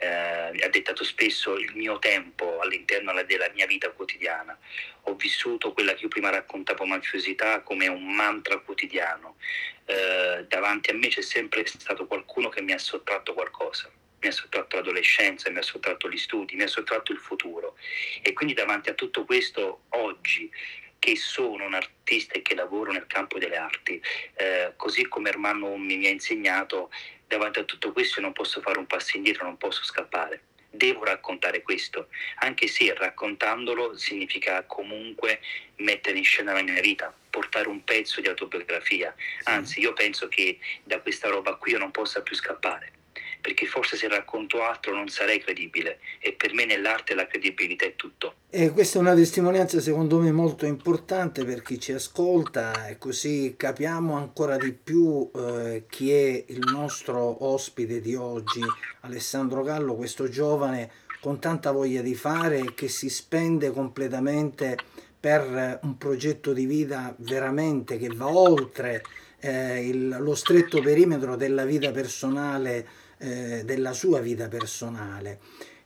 eh, 0.02 0.64
ha 0.64 0.68
dettato 0.68 1.04
spesso 1.04 1.56
il 1.56 1.70
mio 1.74 1.98
tempo 2.00 2.58
all'interno 2.58 3.12
della 3.22 3.48
mia 3.54 3.66
vita 3.66 3.90
quotidiana. 3.90 4.58
Ho 5.02 5.14
vissuto 5.14 5.72
quella 5.72 5.94
che 5.94 6.02
io 6.02 6.08
prima 6.08 6.30
raccontavo 6.30 6.84
mafiosità 6.84 7.60
come 7.62 7.86
un 7.86 8.12
mantra 8.12 8.58
quotidiano. 8.58 9.36
Eh, 9.84 10.44
davanti 10.48 10.90
a 10.90 10.94
me 10.94 11.06
c'è 11.06 11.22
sempre 11.22 11.64
stato 11.66 12.06
qualcuno 12.06 12.48
che 12.48 12.62
mi 12.62 12.72
ha 12.72 12.78
sottratto 12.78 13.32
qualcosa. 13.32 13.90
Mi 14.20 14.28
ha 14.28 14.32
sottratto 14.32 14.76
l'adolescenza, 14.76 15.50
mi 15.50 15.58
ha 15.58 15.62
sottratto 15.62 16.08
gli 16.08 16.18
studi, 16.18 16.56
mi 16.56 16.62
ha 16.62 16.68
sottratto 16.68 17.12
il 17.12 17.18
futuro. 17.18 17.76
E 18.22 18.32
quindi 18.32 18.54
davanti 18.54 18.90
a 18.90 18.94
tutto 18.94 19.24
questo, 19.24 19.82
oggi, 19.90 20.50
che 20.98 21.16
sono 21.16 21.64
un 21.64 21.74
artista 21.74 22.34
e 22.34 22.42
che 22.42 22.54
lavoro 22.54 22.92
nel 22.92 23.08
campo 23.08 23.38
delle 23.38 23.56
arti, 23.56 24.00
eh, 24.34 24.72
così 24.76 25.08
come 25.08 25.30
Ermanno 25.30 25.76
mi 25.76 26.06
ha 26.06 26.10
insegnato, 26.10 26.92
davanti 27.32 27.60
a 27.60 27.64
tutto 27.64 27.92
questo 27.92 28.20
non 28.20 28.32
posso 28.32 28.60
fare 28.60 28.78
un 28.78 28.86
passo 28.86 29.16
indietro, 29.16 29.44
non 29.44 29.56
posso 29.56 29.82
scappare. 29.84 30.42
Devo 30.70 31.04
raccontare 31.04 31.62
questo, 31.62 32.08
anche 32.36 32.66
se 32.66 32.92
raccontandolo 32.94 33.96
significa 33.96 34.64
comunque 34.64 35.40
mettere 35.76 36.18
in 36.18 36.24
scena 36.24 36.52
la 36.52 36.62
mia 36.62 36.80
vita, 36.80 37.14
portare 37.30 37.68
un 37.68 37.84
pezzo 37.84 38.20
di 38.20 38.28
autobiografia. 38.28 39.14
Anzi, 39.44 39.80
io 39.80 39.92
penso 39.92 40.28
che 40.28 40.58
da 40.82 41.00
questa 41.00 41.28
roba 41.28 41.56
qui 41.56 41.72
io 41.72 41.78
non 41.78 41.90
possa 41.90 42.22
più 42.22 42.34
scappare 42.34 43.00
perché 43.42 43.66
forse 43.66 43.96
se 43.96 44.08
racconto 44.08 44.62
altro 44.62 44.94
non 44.94 45.08
sarei 45.08 45.40
credibile 45.40 45.98
e 46.20 46.32
per 46.32 46.54
me 46.54 46.64
nell'arte 46.64 47.14
la 47.14 47.26
credibilità 47.26 47.84
è 47.84 47.94
tutto. 47.96 48.36
E 48.48 48.70
questa 48.70 48.98
è 48.98 49.00
una 49.02 49.14
testimonianza 49.14 49.80
secondo 49.80 50.18
me 50.18 50.32
molto 50.32 50.64
importante 50.64 51.44
per 51.44 51.60
chi 51.60 51.78
ci 51.78 51.92
ascolta 51.92 52.86
e 52.86 52.96
così 52.96 53.54
capiamo 53.56 54.14
ancora 54.14 54.56
di 54.56 54.72
più 54.72 55.28
eh, 55.34 55.84
chi 55.88 56.12
è 56.12 56.44
il 56.46 56.70
nostro 56.72 57.44
ospite 57.44 58.00
di 58.00 58.14
oggi, 58.14 58.60
Alessandro 59.00 59.62
Gallo, 59.62 59.94
questo 59.96 60.28
giovane 60.28 60.90
con 61.20 61.38
tanta 61.38 61.72
voglia 61.72 62.00
di 62.00 62.14
fare 62.14 62.74
che 62.74 62.88
si 62.88 63.10
spende 63.10 63.70
completamente 63.70 64.76
per 65.18 65.78
un 65.82 65.96
progetto 65.98 66.52
di 66.52 66.66
vita 66.66 67.14
veramente 67.18 67.96
che 67.96 68.08
va 68.08 68.26
oltre 68.26 69.02
eh, 69.38 69.86
il, 69.86 70.16
lo 70.18 70.34
stretto 70.34 70.80
perimetro 70.80 71.36
della 71.36 71.64
vita 71.64 71.90
personale 71.90 72.86
eh, 73.22 73.62
della 73.64 73.92
sua 73.92 74.20
vita 74.20 74.48
personale. 74.48 75.38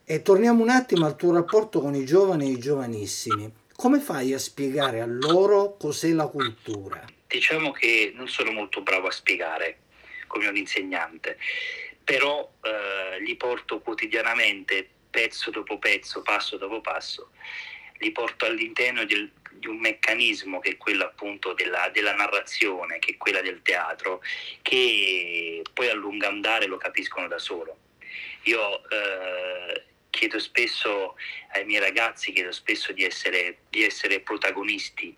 E 0.04 0.22
torniamo 0.22 0.62
un 0.62 0.70
attimo 0.70 1.04
al 1.04 1.16
tuo 1.16 1.32
rapporto 1.32 1.80
con 1.80 1.94
i 1.94 2.04
giovani 2.04 2.46
e 2.46 2.52
i 2.52 2.58
giovanissimi. 2.58 3.52
Come 3.74 4.00
fai 4.00 4.32
a 4.32 4.38
spiegare 4.38 5.00
a 5.00 5.06
loro 5.06 5.76
cos'è 5.76 6.12
la 6.12 6.26
cultura? 6.28 7.04
Diciamo 7.26 7.72
che 7.72 8.12
non 8.14 8.28
sono 8.28 8.52
molto 8.52 8.80
bravo 8.80 9.08
a 9.08 9.10
spiegare 9.10 9.80
come 10.26 10.46
un 10.46 10.56
insegnante, 10.56 11.36
però 12.02 12.50
eh, 12.62 13.20
li 13.20 13.36
porto 13.36 13.80
quotidianamente, 13.80 14.88
pezzo 15.10 15.50
dopo 15.50 15.78
pezzo, 15.78 16.22
passo 16.22 16.56
dopo 16.56 16.80
passo, 16.80 17.30
li 17.98 18.10
porto 18.12 18.46
all'interno 18.46 19.04
del, 19.04 19.30
di 19.52 19.66
un 19.66 19.78
meccanismo 19.78 20.58
che 20.60 20.70
è 20.70 20.76
quello 20.76 21.04
appunto 21.04 21.52
della, 21.52 21.88
della, 21.92 22.14
narrazione, 22.14 22.98
che 22.98 23.12
è 23.12 23.16
quella 23.16 23.40
del 23.40 23.62
teatro, 23.62 24.22
che 24.62 25.62
poi 25.72 25.88
a 25.88 25.94
lungo 25.94 26.26
andare 26.26 26.66
lo 26.66 26.76
capiscono 26.76 27.28
da 27.28 27.38
solo. 27.38 27.78
Io 28.42 28.88
eh, 28.88 29.82
chiedo 30.10 30.38
spesso 30.38 31.16
ai 31.52 31.64
miei 31.64 31.80
ragazzi, 31.80 32.32
chiedo 32.32 32.52
spesso 32.52 32.92
di 32.92 33.04
essere, 33.04 33.58
di 33.68 33.82
essere 33.82 34.20
protagonisti 34.20 35.14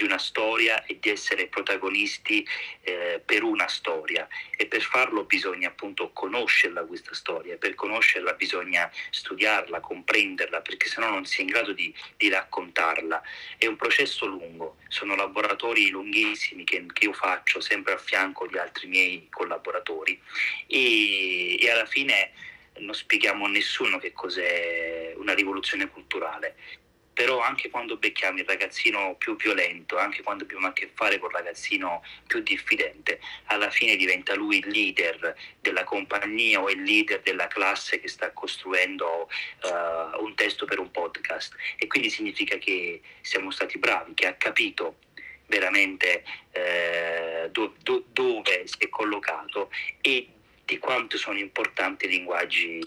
di 0.00 0.04
una 0.04 0.18
storia 0.18 0.82
e 0.86 0.98
di 0.98 1.10
essere 1.10 1.46
protagonisti 1.46 2.46
eh, 2.80 3.20
per 3.22 3.42
una 3.42 3.68
storia. 3.68 4.26
E 4.56 4.66
per 4.66 4.80
farlo 4.80 5.24
bisogna 5.24 5.68
appunto 5.68 6.10
conoscerla 6.12 6.84
questa 6.84 7.14
storia, 7.14 7.58
per 7.58 7.74
conoscerla 7.74 8.32
bisogna 8.32 8.90
studiarla, 9.10 9.80
comprenderla 9.80 10.62
perché 10.62 10.88
sennò 10.88 11.10
non 11.10 11.26
si 11.26 11.40
è 11.40 11.42
in 11.42 11.48
grado 11.48 11.72
di, 11.72 11.94
di 12.16 12.30
raccontarla. 12.30 13.22
È 13.58 13.66
un 13.66 13.76
processo 13.76 14.24
lungo, 14.24 14.76
sono 14.88 15.14
laboratori 15.14 15.90
lunghissimi 15.90 16.64
che, 16.64 16.86
che, 16.92 17.04
io 17.04 17.12
faccio 17.12 17.60
sempre 17.60 17.92
a 17.92 17.98
fianco 17.98 18.46
di 18.46 18.56
altri 18.56 18.88
miei 18.88 19.26
collaboratori. 19.28 20.18
E, 20.66 21.62
e 21.62 21.70
alla 21.70 21.86
fine 21.86 22.32
non 22.78 22.94
spieghiamo 22.94 23.44
a 23.44 23.48
nessuno 23.48 23.98
che 23.98 24.12
cos'è 24.12 25.12
una 25.16 25.34
rivoluzione 25.34 25.88
culturale 25.88 26.56
però 27.12 27.40
anche 27.40 27.70
quando 27.70 27.96
becchiamo 27.96 28.38
il 28.38 28.46
ragazzino 28.46 29.14
più 29.16 29.36
violento, 29.36 29.98
anche 29.98 30.22
quando 30.22 30.44
abbiamo 30.44 30.68
a 30.68 30.72
che 30.72 30.90
fare 30.94 31.18
con 31.18 31.30
il 31.30 31.36
ragazzino 31.36 32.02
più 32.26 32.40
diffidente, 32.40 33.20
alla 33.46 33.70
fine 33.70 33.96
diventa 33.96 34.34
lui 34.34 34.58
il 34.58 34.68
leader 34.68 35.36
della 35.60 35.84
compagnia 35.84 36.60
o 36.60 36.70
il 36.70 36.82
leader 36.82 37.20
della 37.20 37.46
classe 37.46 38.00
che 38.00 38.08
sta 38.08 38.32
costruendo 38.32 39.28
uh, 39.62 40.22
un 40.22 40.34
testo 40.34 40.64
per 40.64 40.78
un 40.78 40.90
podcast. 40.90 41.54
E 41.76 41.86
quindi 41.86 42.10
significa 42.10 42.56
che 42.56 43.00
siamo 43.20 43.50
stati 43.50 43.78
bravi, 43.78 44.14
che 44.14 44.26
ha 44.26 44.34
capito 44.34 44.96
veramente 45.46 46.24
eh, 46.52 47.48
do, 47.50 47.74
do, 47.82 48.04
dove 48.12 48.66
si 48.66 48.76
è 48.78 48.88
collocato 48.88 49.70
e 50.00 50.28
di 50.64 50.78
quanto 50.78 51.18
sono 51.18 51.38
importanti 51.38 52.06
i 52.06 52.10
linguaggi 52.10 52.80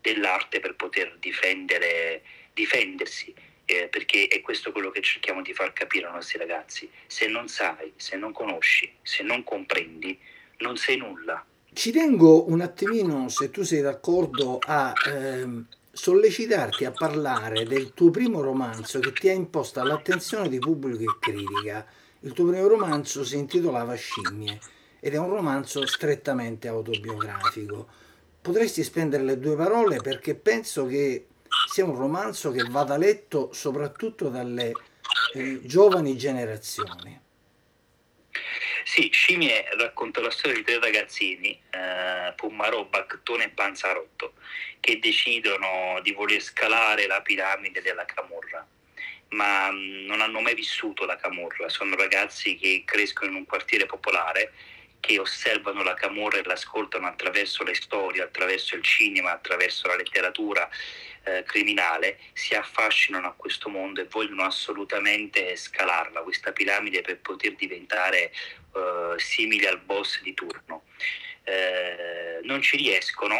dell'arte 0.00 0.60
per 0.60 0.76
poter 0.76 1.16
difendere, 1.18 2.22
difendersi 2.52 3.34
eh, 3.70 3.88
perché 3.88 4.26
è 4.26 4.40
questo 4.40 4.72
quello 4.72 4.90
che 4.90 5.00
cerchiamo 5.00 5.42
di 5.42 5.54
far 5.54 5.72
capire 5.72 6.06
ai 6.06 6.12
nostri 6.12 6.38
ragazzi. 6.38 6.90
Se 7.06 7.28
non 7.28 7.48
sai, 7.48 7.92
se 7.96 8.16
non 8.16 8.32
conosci, 8.32 8.92
se 9.02 9.22
non 9.22 9.44
comprendi, 9.44 10.18
non 10.58 10.76
sei 10.76 10.96
nulla. 10.96 11.44
Ci 11.72 11.92
tengo 11.92 12.50
un 12.50 12.60
attimino, 12.60 13.28
se 13.28 13.50
tu 13.50 13.62
sei 13.62 13.80
d'accordo, 13.80 14.58
a 14.60 14.92
ehm, 15.06 15.66
sollecitarti 15.92 16.84
a 16.84 16.90
parlare 16.90 17.64
del 17.64 17.94
tuo 17.94 18.10
primo 18.10 18.40
romanzo 18.40 18.98
che 18.98 19.12
ti 19.12 19.28
ha 19.28 19.32
imposto 19.32 19.80
all'attenzione 19.80 20.48
di 20.48 20.58
pubblico 20.58 21.02
e 21.02 21.16
critica. 21.20 21.86
Il 22.20 22.32
tuo 22.32 22.46
primo 22.46 22.66
romanzo 22.66 23.24
si 23.24 23.36
intitolava 23.36 23.94
Scimmie 23.94 24.58
ed 24.98 25.14
è 25.14 25.18
un 25.18 25.30
romanzo 25.30 25.86
strettamente 25.86 26.68
autobiografico. 26.68 27.86
Potresti 28.42 28.82
spendere 28.82 29.22
le 29.22 29.38
due 29.38 29.54
parole 29.54 30.00
perché 30.00 30.34
penso 30.34 30.86
che 30.86 31.26
sia 31.70 31.84
un 31.84 31.96
romanzo 31.96 32.50
che 32.50 32.64
vada 32.68 32.96
letto 32.96 33.52
soprattutto 33.52 34.28
dalle 34.28 34.72
eh, 35.34 35.60
giovani 35.62 36.16
generazioni. 36.16 37.20
Sì, 38.84 39.08
Scimmie 39.12 39.68
racconta 39.76 40.20
la 40.20 40.30
storia 40.30 40.56
di 40.56 40.64
tre 40.64 40.80
ragazzini, 40.80 41.50
eh, 41.70 42.32
Pummarò, 42.34 42.84
Bactone 42.86 43.44
e 43.44 43.48
Panzarotto, 43.50 44.34
che 44.80 44.98
decidono 44.98 46.00
di 46.02 46.12
voler 46.12 46.40
scalare 46.40 47.06
la 47.06 47.20
piramide 47.20 47.82
della 47.82 48.04
Camorra, 48.04 48.66
ma 49.28 49.70
mm, 49.70 50.06
non 50.06 50.20
hanno 50.20 50.40
mai 50.40 50.54
vissuto 50.54 51.04
la 51.04 51.16
Camorra, 51.16 51.68
sono 51.68 51.94
ragazzi 51.94 52.56
che 52.56 52.82
crescono 52.84 53.30
in 53.30 53.36
un 53.36 53.46
quartiere 53.46 53.86
popolare 53.86 54.52
che 54.98 55.18
osservano 55.18 55.82
la 55.82 55.94
Camorra 55.94 56.38
e 56.38 56.44
l'ascoltano 56.44 57.06
attraverso 57.06 57.62
le 57.64 57.74
storie, 57.74 58.22
attraverso 58.22 58.74
il 58.74 58.82
cinema, 58.82 59.32
attraverso 59.32 59.86
la 59.86 59.96
letteratura 59.96 60.68
eh, 61.24 61.42
criminale, 61.44 62.18
si 62.32 62.54
affascinano 62.54 63.28
a 63.28 63.34
questo 63.36 63.68
mondo 63.68 64.00
e 64.00 64.06
vogliono 64.10 64.44
assolutamente 64.44 65.56
scalarla, 65.56 66.22
questa 66.22 66.52
piramide, 66.52 67.02
per 67.02 67.18
poter 67.20 67.54
diventare 67.54 68.30
eh, 68.74 69.14
simili 69.16 69.66
al 69.66 69.80
boss 69.80 70.20
di 70.22 70.34
turno. 70.34 70.84
Eh, 71.42 72.40
non 72.42 72.60
ci 72.62 72.76
riescono 72.76 73.36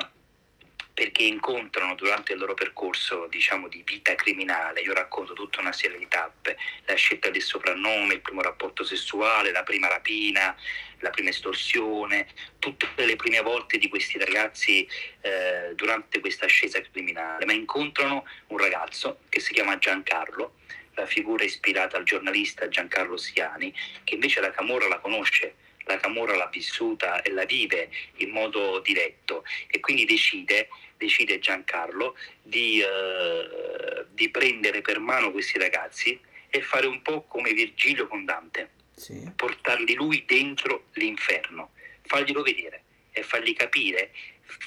perché 1.01 1.23
incontrano 1.23 1.95
durante 1.95 2.35
il 2.35 2.39
loro 2.39 2.53
percorso 2.53 3.27
diciamo, 3.31 3.69
di 3.69 3.83
vita 3.87 4.15
criminale, 4.17 4.83
io 4.83 4.93
racconto 4.93 5.33
tutta 5.33 5.59
una 5.59 5.73
serie 5.73 5.97
di 5.97 6.07
tappe, 6.07 6.59
la 6.85 6.95
scelta 6.95 7.31
del 7.31 7.41
soprannome, 7.41 8.13
il 8.13 8.21
primo 8.21 8.43
rapporto 8.43 8.85
sessuale, 8.85 9.51
la 9.51 9.63
prima 9.63 9.89
rapina, 9.89 10.55
la 10.99 11.09
prima 11.09 11.31
estorsione, 11.31 12.27
tutte 12.59 12.87
le 12.97 13.17
prime 13.17 13.41
volte 13.41 13.79
di 13.79 13.89
questi 13.89 14.19
ragazzi 14.19 14.87
eh, 15.23 15.73
durante 15.75 16.21
questa 16.21 16.45
ascesa 16.45 16.79
criminale, 16.83 17.47
ma 17.47 17.55
incontrano 17.55 18.27
un 18.49 18.59
ragazzo 18.59 19.21
che 19.31 19.41
si 19.41 19.55
chiama 19.55 19.79
Giancarlo, 19.79 20.57
la 20.97 21.07
figura 21.07 21.45
ispirata 21.45 21.97
al 21.97 22.05
giornalista 22.05 22.69
Giancarlo 22.69 23.17
Siani, 23.17 23.73
che 24.05 24.17
invece 24.17 24.43
la 24.43 24.51
Camorra 24.51 24.87
la 24.87 24.99
conosce 24.99 25.55
la 25.85 25.97
Camorra 25.97 26.37
l'ha 26.37 26.49
vissuta 26.53 27.21
e 27.23 27.31
la 27.33 27.45
vive 27.45 27.91
in 28.19 28.31
modo 28.31 28.79
diretto 28.81 29.45
e 29.67 29.81
quindi 29.81 30.05
decide 30.05 30.69
decide 31.01 31.39
Giancarlo 31.39 32.15
di, 32.43 32.83
eh, 32.83 34.05
di, 34.11 34.29
prendere 34.29 34.83
per 34.83 34.99
mano 34.99 35.33
questi 35.33 35.59
ragazzi 35.59 36.21
e 36.51 36.61
fare 36.61 36.87
un 36.87 37.01
po' 37.01 37.23
come 37.23 37.55
Virgilio 37.55 38.07
con 38.07 38.27
Dante, 38.27 38.71
sì. 38.95 39.33
portarli 39.35 39.95
lui 39.95 40.25
dentro 40.27 40.85
l'inferno, 40.93 41.73
farglielo 42.03 42.43
vedere 42.43 42.83
e 43.13 43.23
fargli 43.23 43.55
capire, 43.55 44.13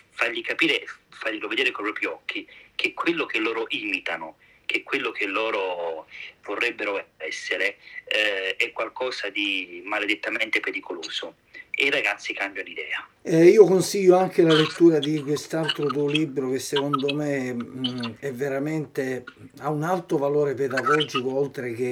fargli 0.10 0.42
capire, 0.42 0.84
farglielo 1.10 1.48
vedere 1.48 1.70
con 1.70 1.86
i 1.86 1.92
propri 1.92 2.08
occhi 2.08 2.48
che 2.74 2.94
quello 2.94 3.28
che 3.28 3.38
loro 3.38 3.66
imitano, 3.70 4.38
che 4.66 4.82
quello 4.82 5.12
che 5.12 5.28
loro 5.28 6.08
vorrebbero 6.42 7.10
essere 7.18 7.78
eh, 8.06 8.56
è 8.56 8.72
qualcosa 8.72 9.30
di 9.30 9.84
maledettamente 9.86 10.60
pericoloso 10.60 11.36
e 11.76 11.86
i 11.86 11.90
ragazzi 11.90 12.34
cambiano 12.34 12.70
idea. 12.70 13.08
Eh, 13.24 13.48
io 13.48 13.66
consiglio 13.66 14.18
anche 14.18 14.44
la 14.44 14.54
lettura 14.54 15.00
di 15.00 15.22
quest'altro 15.22 15.88
tuo 15.88 16.08
libro 16.08 16.50
che 16.52 16.60
secondo 16.60 17.14
me 17.16 17.54
mh, 17.54 18.16
è 18.20 18.32
veramente 18.34 19.24
ha 19.60 19.70
un 19.70 19.84
alto 19.84 20.18
valore 20.18 20.54
pedagogico 20.54 21.34
oltre 21.34 21.74
che, 21.74 21.90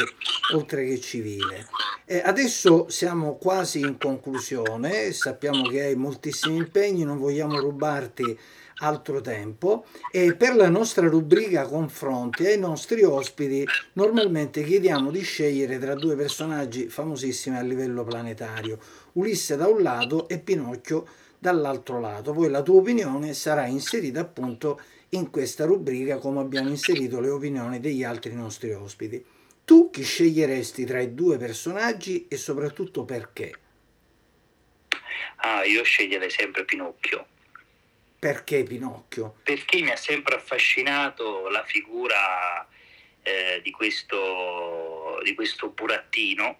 oltre 0.53 0.85
che 0.85 0.99
civile. 0.99 1.67
Eh, 2.05 2.21
adesso 2.23 2.89
siamo 2.89 3.37
quasi 3.37 3.79
in 3.79 3.97
conclusione, 3.97 5.13
sappiamo 5.13 5.63
che 5.63 5.83
hai 5.83 5.95
moltissimi 5.95 6.57
impegni, 6.57 7.05
non 7.05 7.17
vogliamo 7.17 7.57
rubarti 7.59 8.37
altro 8.81 9.21
tempo 9.21 9.85
e 10.11 10.35
per 10.35 10.55
la 10.55 10.69
nostra 10.69 11.07
rubrica 11.07 11.65
confronti 11.65 12.45
ai 12.45 12.57
nostri 12.57 13.03
ospiti 13.03 13.65
normalmente 13.93 14.63
chiediamo 14.63 15.11
di 15.11 15.21
scegliere 15.21 15.77
tra 15.79 15.93
due 15.95 16.15
personaggi 16.15 16.89
famosissimi 16.89 17.57
a 17.57 17.61
livello 17.61 18.03
planetario 18.03 18.79
Ulisse 19.13 19.55
da 19.55 19.67
un 19.67 19.81
lato 19.81 20.27
e 20.27 20.39
Pinocchio 20.39 21.07
dall'altro 21.37 21.99
lato. 21.99 22.33
Poi 22.33 22.49
la 22.49 22.61
tua 22.61 22.79
opinione 22.79 23.33
sarà 23.33 23.65
inserita 23.65 24.19
appunto 24.19 24.79
in 25.09 25.29
questa 25.29 25.65
rubrica 25.65 26.17
come 26.17 26.39
abbiamo 26.39 26.69
inserito 26.69 27.19
le 27.19 27.29
opinioni 27.29 27.79
degli 27.79 28.03
altri 28.03 28.33
nostri 28.33 28.71
ospiti. 28.71 29.23
Tu 29.65 29.89
chi 29.89 30.03
sceglieresti 30.03 30.85
tra 30.85 30.99
i 30.99 31.13
due 31.13 31.37
personaggi 31.37 32.27
e 32.27 32.37
soprattutto 32.37 33.03
perché? 33.03 33.53
Ah, 35.37 35.63
io 35.63 35.83
sceglierei 35.83 36.29
sempre 36.29 36.65
Pinocchio. 36.65 37.25
Perché 38.19 38.63
Pinocchio? 38.63 39.37
Perché 39.43 39.81
mi 39.81 39.89
ha 39.89 39.95
sempre 39.95 40.35
affascinato 40.35 41.49
la 41.49 41.63
figura 41.65 42.67
eh, 43.23 43.59
di, 43.63 43.71
questo, 43.71 45.19
di 45.23 45.33
questo 45.33 45.69
burattino 45.69 46.57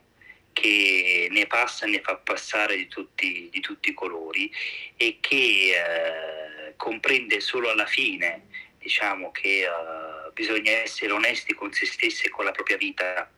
che 0.53 1.27
ne 1.31 1.47
passa 1.47 1.85
e 1.85 1.89
ne 1.89 2.01
fa 2.01 2.17
passare 2.17 2.75
di 2.75 2.87
tutti, 2.87 3.49
di 3.51 3.59
tutti 3.59 3.89
i 3.89 3.93
colori 3.93 4.51
e 4.97 5.17
che 5.19 5.73
eh, 5.75 6.73
comprende 6.75 7.39
solo 7.39 7.69
alla 7.69 7.85
fine 7.85 8.47
diciamo 8.79 9.31
che 9.31 9.65
uh, 9.67 10.31
bisogna 10.33 10.71
essere 10.71 11.11
onesti 11.11 11.53
con 11.53 11.71
se 11.71 11.85
stessi 11.85 12.25
e 12.25 12.29
con 12.29 12.45
la 12.45 12.51
propria 12.51 12.77
vita 12.77 13.29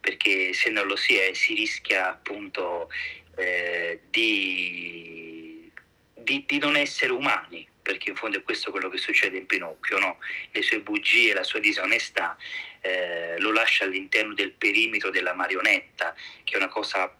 perché 0.00 0.52
se 0.52 0.70
non 0.70 0.88
lo 0.88 0.96
si 0.96 1.16
è 1.16 1.32
si 1.34 1.54
rischia 1.54 2.10
appunto 2.10 2.90
eh, 3.36 4.00
di, 4.10 5.70
di, 6.14 6.44
di 6.44 6.58
non 6.58 6.76
essere 6.76 7.12
umani 7.12 7.68
perché 7.82 8.10
in 8.10 8.16
fondo 8.16 8.38
è 8.38 8.42
questo 8.42 8.70
quello 8.70 8.88
che 8.88 8.98
succede 8.98 9.36
in 9.36 9.46
Pinocchio, 9.46 9.98
no? 9.98 10.18
le 10.50 10.62
sue 10.62 10.80
bugie, 10.80 11.34
la 11.34 11.42
sua 11.42 11.58
disonestà 11.58 12.36
eh, 12.80 13.38
lo 13.38 13.52
lascia 13.52 13.84
all'interno 13.84 14.34
del 14.34 14.52
perimetro 14.52 15.10
della 15.10 15.34
marionetta, 15.34 16.14
che 16.44 16.54
è 16.54 16.56
una 16.56 16.68
cosa 16.68 17.14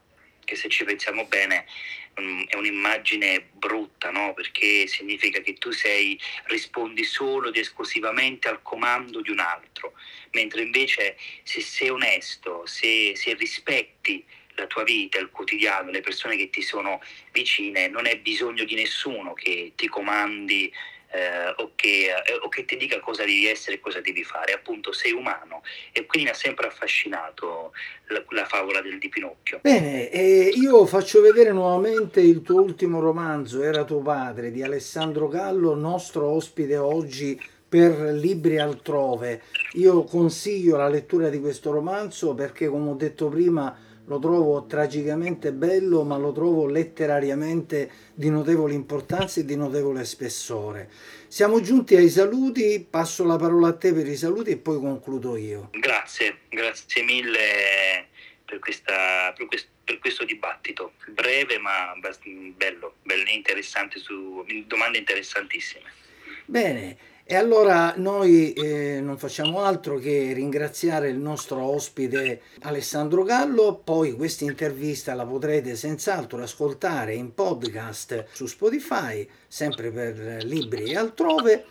che 0.44 0.57
se 0.57 0.68
ci 0.68 0.85
pensiamo 0.85 1.25
bene 1.27 1.66
um, 2.16 2.44
è 2.46 2.57
un'immagine 2.57 3.48
brutta, 3.53 4.11
no? 4.11 4.35
perché 4.35 4.87
significa 4.87 5.40
che 5.40 5.55
tu 5.55 5.70
sei, 5.70 6.18
rispondi 6.44 7.05
solo 7.05 7.48
ed 7.48 7.57
esclusivamente 7.57 8.48
al 8.48 8.62
comando 8.62 9.20
di 9.20 9.31
un 9.31 9.40
altro, 9.40 9.94
mentre 10.33 10.62
invece 10.62 11.16
se 11.42 11.61
sei 11.61 11.90
onesto, 11.90 12.66
se, 12.66 13.12
se 13.16 13.35
rispetti 13.35 14.25
la 14.56 14.66
tua 14.66 14.82
vita, 14.82 15.18
il 15.18 15.30
quotidiano, 15.30 15.90
le 15.90 16.00
persone 16.00 16.36
che 16.36 16.50
ti 16.50 16.62
sono 16.62 17.00
vicine, 17.32 17.88
non 17.88 18.06
hai 18.06 18.16
bisogno 18.16 18.64
di 18.64 18.74
nessuno 18.74 19.32
che 19.32 19.72
ti 19.76 19.88
comandi 19.88 20.72
eh, 21.12 21.54
o, 21.56 21.72
che, 21.76 22.06
eh, 22.06 22.38
o, 22.40 22.48
che, 22.48 22.64
ti 22.64 22.76
dica 22.76 22.98
cosa 23.00 23.24
devi 23.24 23.46
essere 23.46 23.76
e 23.76 23.80
cosa 23.80 24.00
devi 24.00 24.24
fare, 24.24 24.52
appunto 24.52 24.92
sei 24.92 25.12
umano 25.12 25.62
e 25.92 26.06
quindi 26.06 26.28
mi 26.28 26.34
ha 26.34 26.38
sempre 26.38 26.66
affascinato 26.66 27.72
la, 28.06 28.24
la 28.30 28.46
favola 28.46 28.80
del 28.80 28.98
di 28.98 29.08
Pinocchio. 29.08 29.60
Bene, 29.62 30.10
eh, 30.10 30.50
io 30.54 30.86
faccio 30.86 31.20
vedere 31.20 31.52
nuovamente 31.52 32.20
il 32.20 32.42
tuo 32.42 32.62
ultimo 32.62 33.00
romanzo, 33.00 33.62
Era 33.62 33.84
tuo 33.84 34.00
padre, 34.00 34.50
di 34.50 34.62
Alessandro 34.62 35.28
Gallo, 35.28 35.74
nostro 35.74 36.26
ospite 36.28 36.76
oggi 36.76 37.38
per 37.68 37.98
libri 38.12 38.58
altrove. 38.58 39.42
Io 39.74 40.04
consiglio 40.04 40.76
la 40.76 40.88
lettura 40.88 41.28
di 41.28 41.40
questo 41.40 41.70
romanzo 41.70 42.34
perché, 42.34 42.68
come 42.68 42.90
ho 42.90 42.94
detto 42.94 43.28
prima, 43.28 43.74
lo 44.06 44.18
trovo 44.18 44.66
tragicamente 44.66 45.52
bello, 45.52 46.02
ma 46.02 46.16
lo 46.16 46.32
trovo 46.32 46.66
letterariamente 46.66 47.90
di 48.14 48.30
notevole 48.30 48.74
importanza 48.74 49.40
e 49.40 49.44
di 49.44 49.56
notevole 49.56 50.04
spessore. 50.04 50.90
Siamo 51.28 51.60
giunti 51.60 51.94
ai 51.94 52.08
saluti, 52.08 52.84
passo 52.88 53.24
la 53.24 53.36
parola 53.36 53.68
a 53.68 53.76
te 53.76 53.92
per 53.92 54.06
i 54.06 54.16
saluti 54.16 54.50
e 54.50 54.56
poi 54.56 54.78
concludo 54.78 55.36
io. 55.36 55.70
Grazie, 55.72 56.40
grazie 56.48 57.02
mille 57.02 58.08
per, 58.44 58.58
questa, 58.58 59.32
per, 59.36 59.46
questo, 59.46 59.70
per 59.84 59.98
questo, 59.98 60.24
dibattito, 60.24 60.92
breve 61.08 61.58
ma 61.58 61.94
bello, 62.54 62.96
bello 63.02 63.30
interessante, 63.30 63.98
su 63.98 64.44
domande 64.66 64.98
interessantissime. 64.98 65.90
Bene, 66.44 66.98
e 67.24 67.37
allora 67.37 67.94
noi 67.96 68.52
eh, 68.52 69.00
non 69.00 69.16
facciamo 69.16 69.61
altro 69.61 69.96
che 69.98 70.32
ringraziare 70.32 71.08
il 71.08 71.18
nostro 71.18 71.62
ospite 71.62 72.42
Alessandro 72.62 73.22
Gallo, 73.22 73.80
poi 73.82 74.12
questa 74.12 74.44
intervista 74.44 75.14
la 75.14 75.24
potrete 75.24 75.76
senz'altro 75.76 76.42
ascoltare 76.42 77.14
in 77.14 77.32
podcast 77.32 78.26
su 78.32 78.46
Spotify, 78.46 79.26
sempre 79.46 79.90
per 79.90 80.44
libri 80.44 80.90
e 80.90 80.96
altrove. 80.96 81.64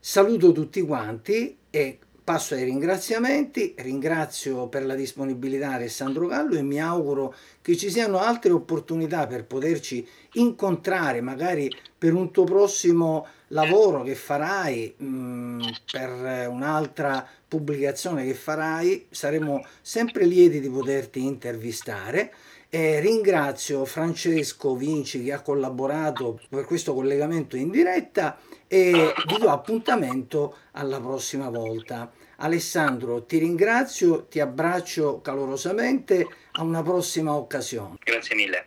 Saluto 0.00 0.52
tutti 0.52 0.80
quanti 0.80 1.58
e 1.68 1.98
passo 2.26 2.54
ai 2.54 2.64
ringraziamenti, 2.64 3.72
ringrazio 3.78 4.66
per 4.66 4.84
la 4.84 4.96
disponibilità 4.96 5.74
Alessandro 5.74 6.26
Gallo 6.26 6.56
e 6.56 6.62
mi 6.62 6.80
auguro 6.80 7.32
che 7.62 7.76
ci 7.76 7.88
siano 7.88 8.18
altre 8.18 8.50
opportunità 8.50 9.28
per 9.28 9.44
poterci 9.44 10.04
incontrare, 10.32 11.20
magari 11.20 11.70
per 11.96 12.14
un 12.14 12.32
tuo 12.32 12.42
prossimo 12.42 13.28
lavoro 13.50 14.02
che 14.02 14.16
farai, 14.16 14.92
mh, 14.96 15.06
mm, 15.06 15.60
per 15.88 16.48
un'altra 16.48 17.24
pubblicazione 17.46 18.24
che 18.24 18.34
farai, 18.34 19.06
saremo 19.08 19.64
sempre 19.80 20.24
lieti 20.24 20.58
di 20.58 20.68
poterti 20.68 21.24
intervistare. 21.24 22.32
E 22.68 22.98
ringrazio 22.98 23.84
Francesco 23.84 24.74
Vinci 24.74 25.22
che 25.22 25.32
ha 25.32 25.40
collaborato 25.40 26.40
per 26.48 26.64
questo 26.64 26.92
collegamento 26.92 27.56
in 27.56 27.70
diretta 27.70 28.36
e 28.66 29.14
vi 29.28 29.38
do 29.38 29.48
appuntamento 29.48 30.56
alla 30.72 31.00
prossima 31.00 31.48
volta. 31.48 32.10
Alessandro, 32.36 33.24
ti 33.24 33.38
ringrazio, 33.38 34.26
ti 34.26 34.40
abbraccio 34.40 35.20
calorosamente, 35.20 36.26
a 36.52 36.62
una 36.62 36.82
prossima 36.82 37.34
occasione. 37.34 37.96
Grazie 38.02 38.34
mille. 38.34 38.66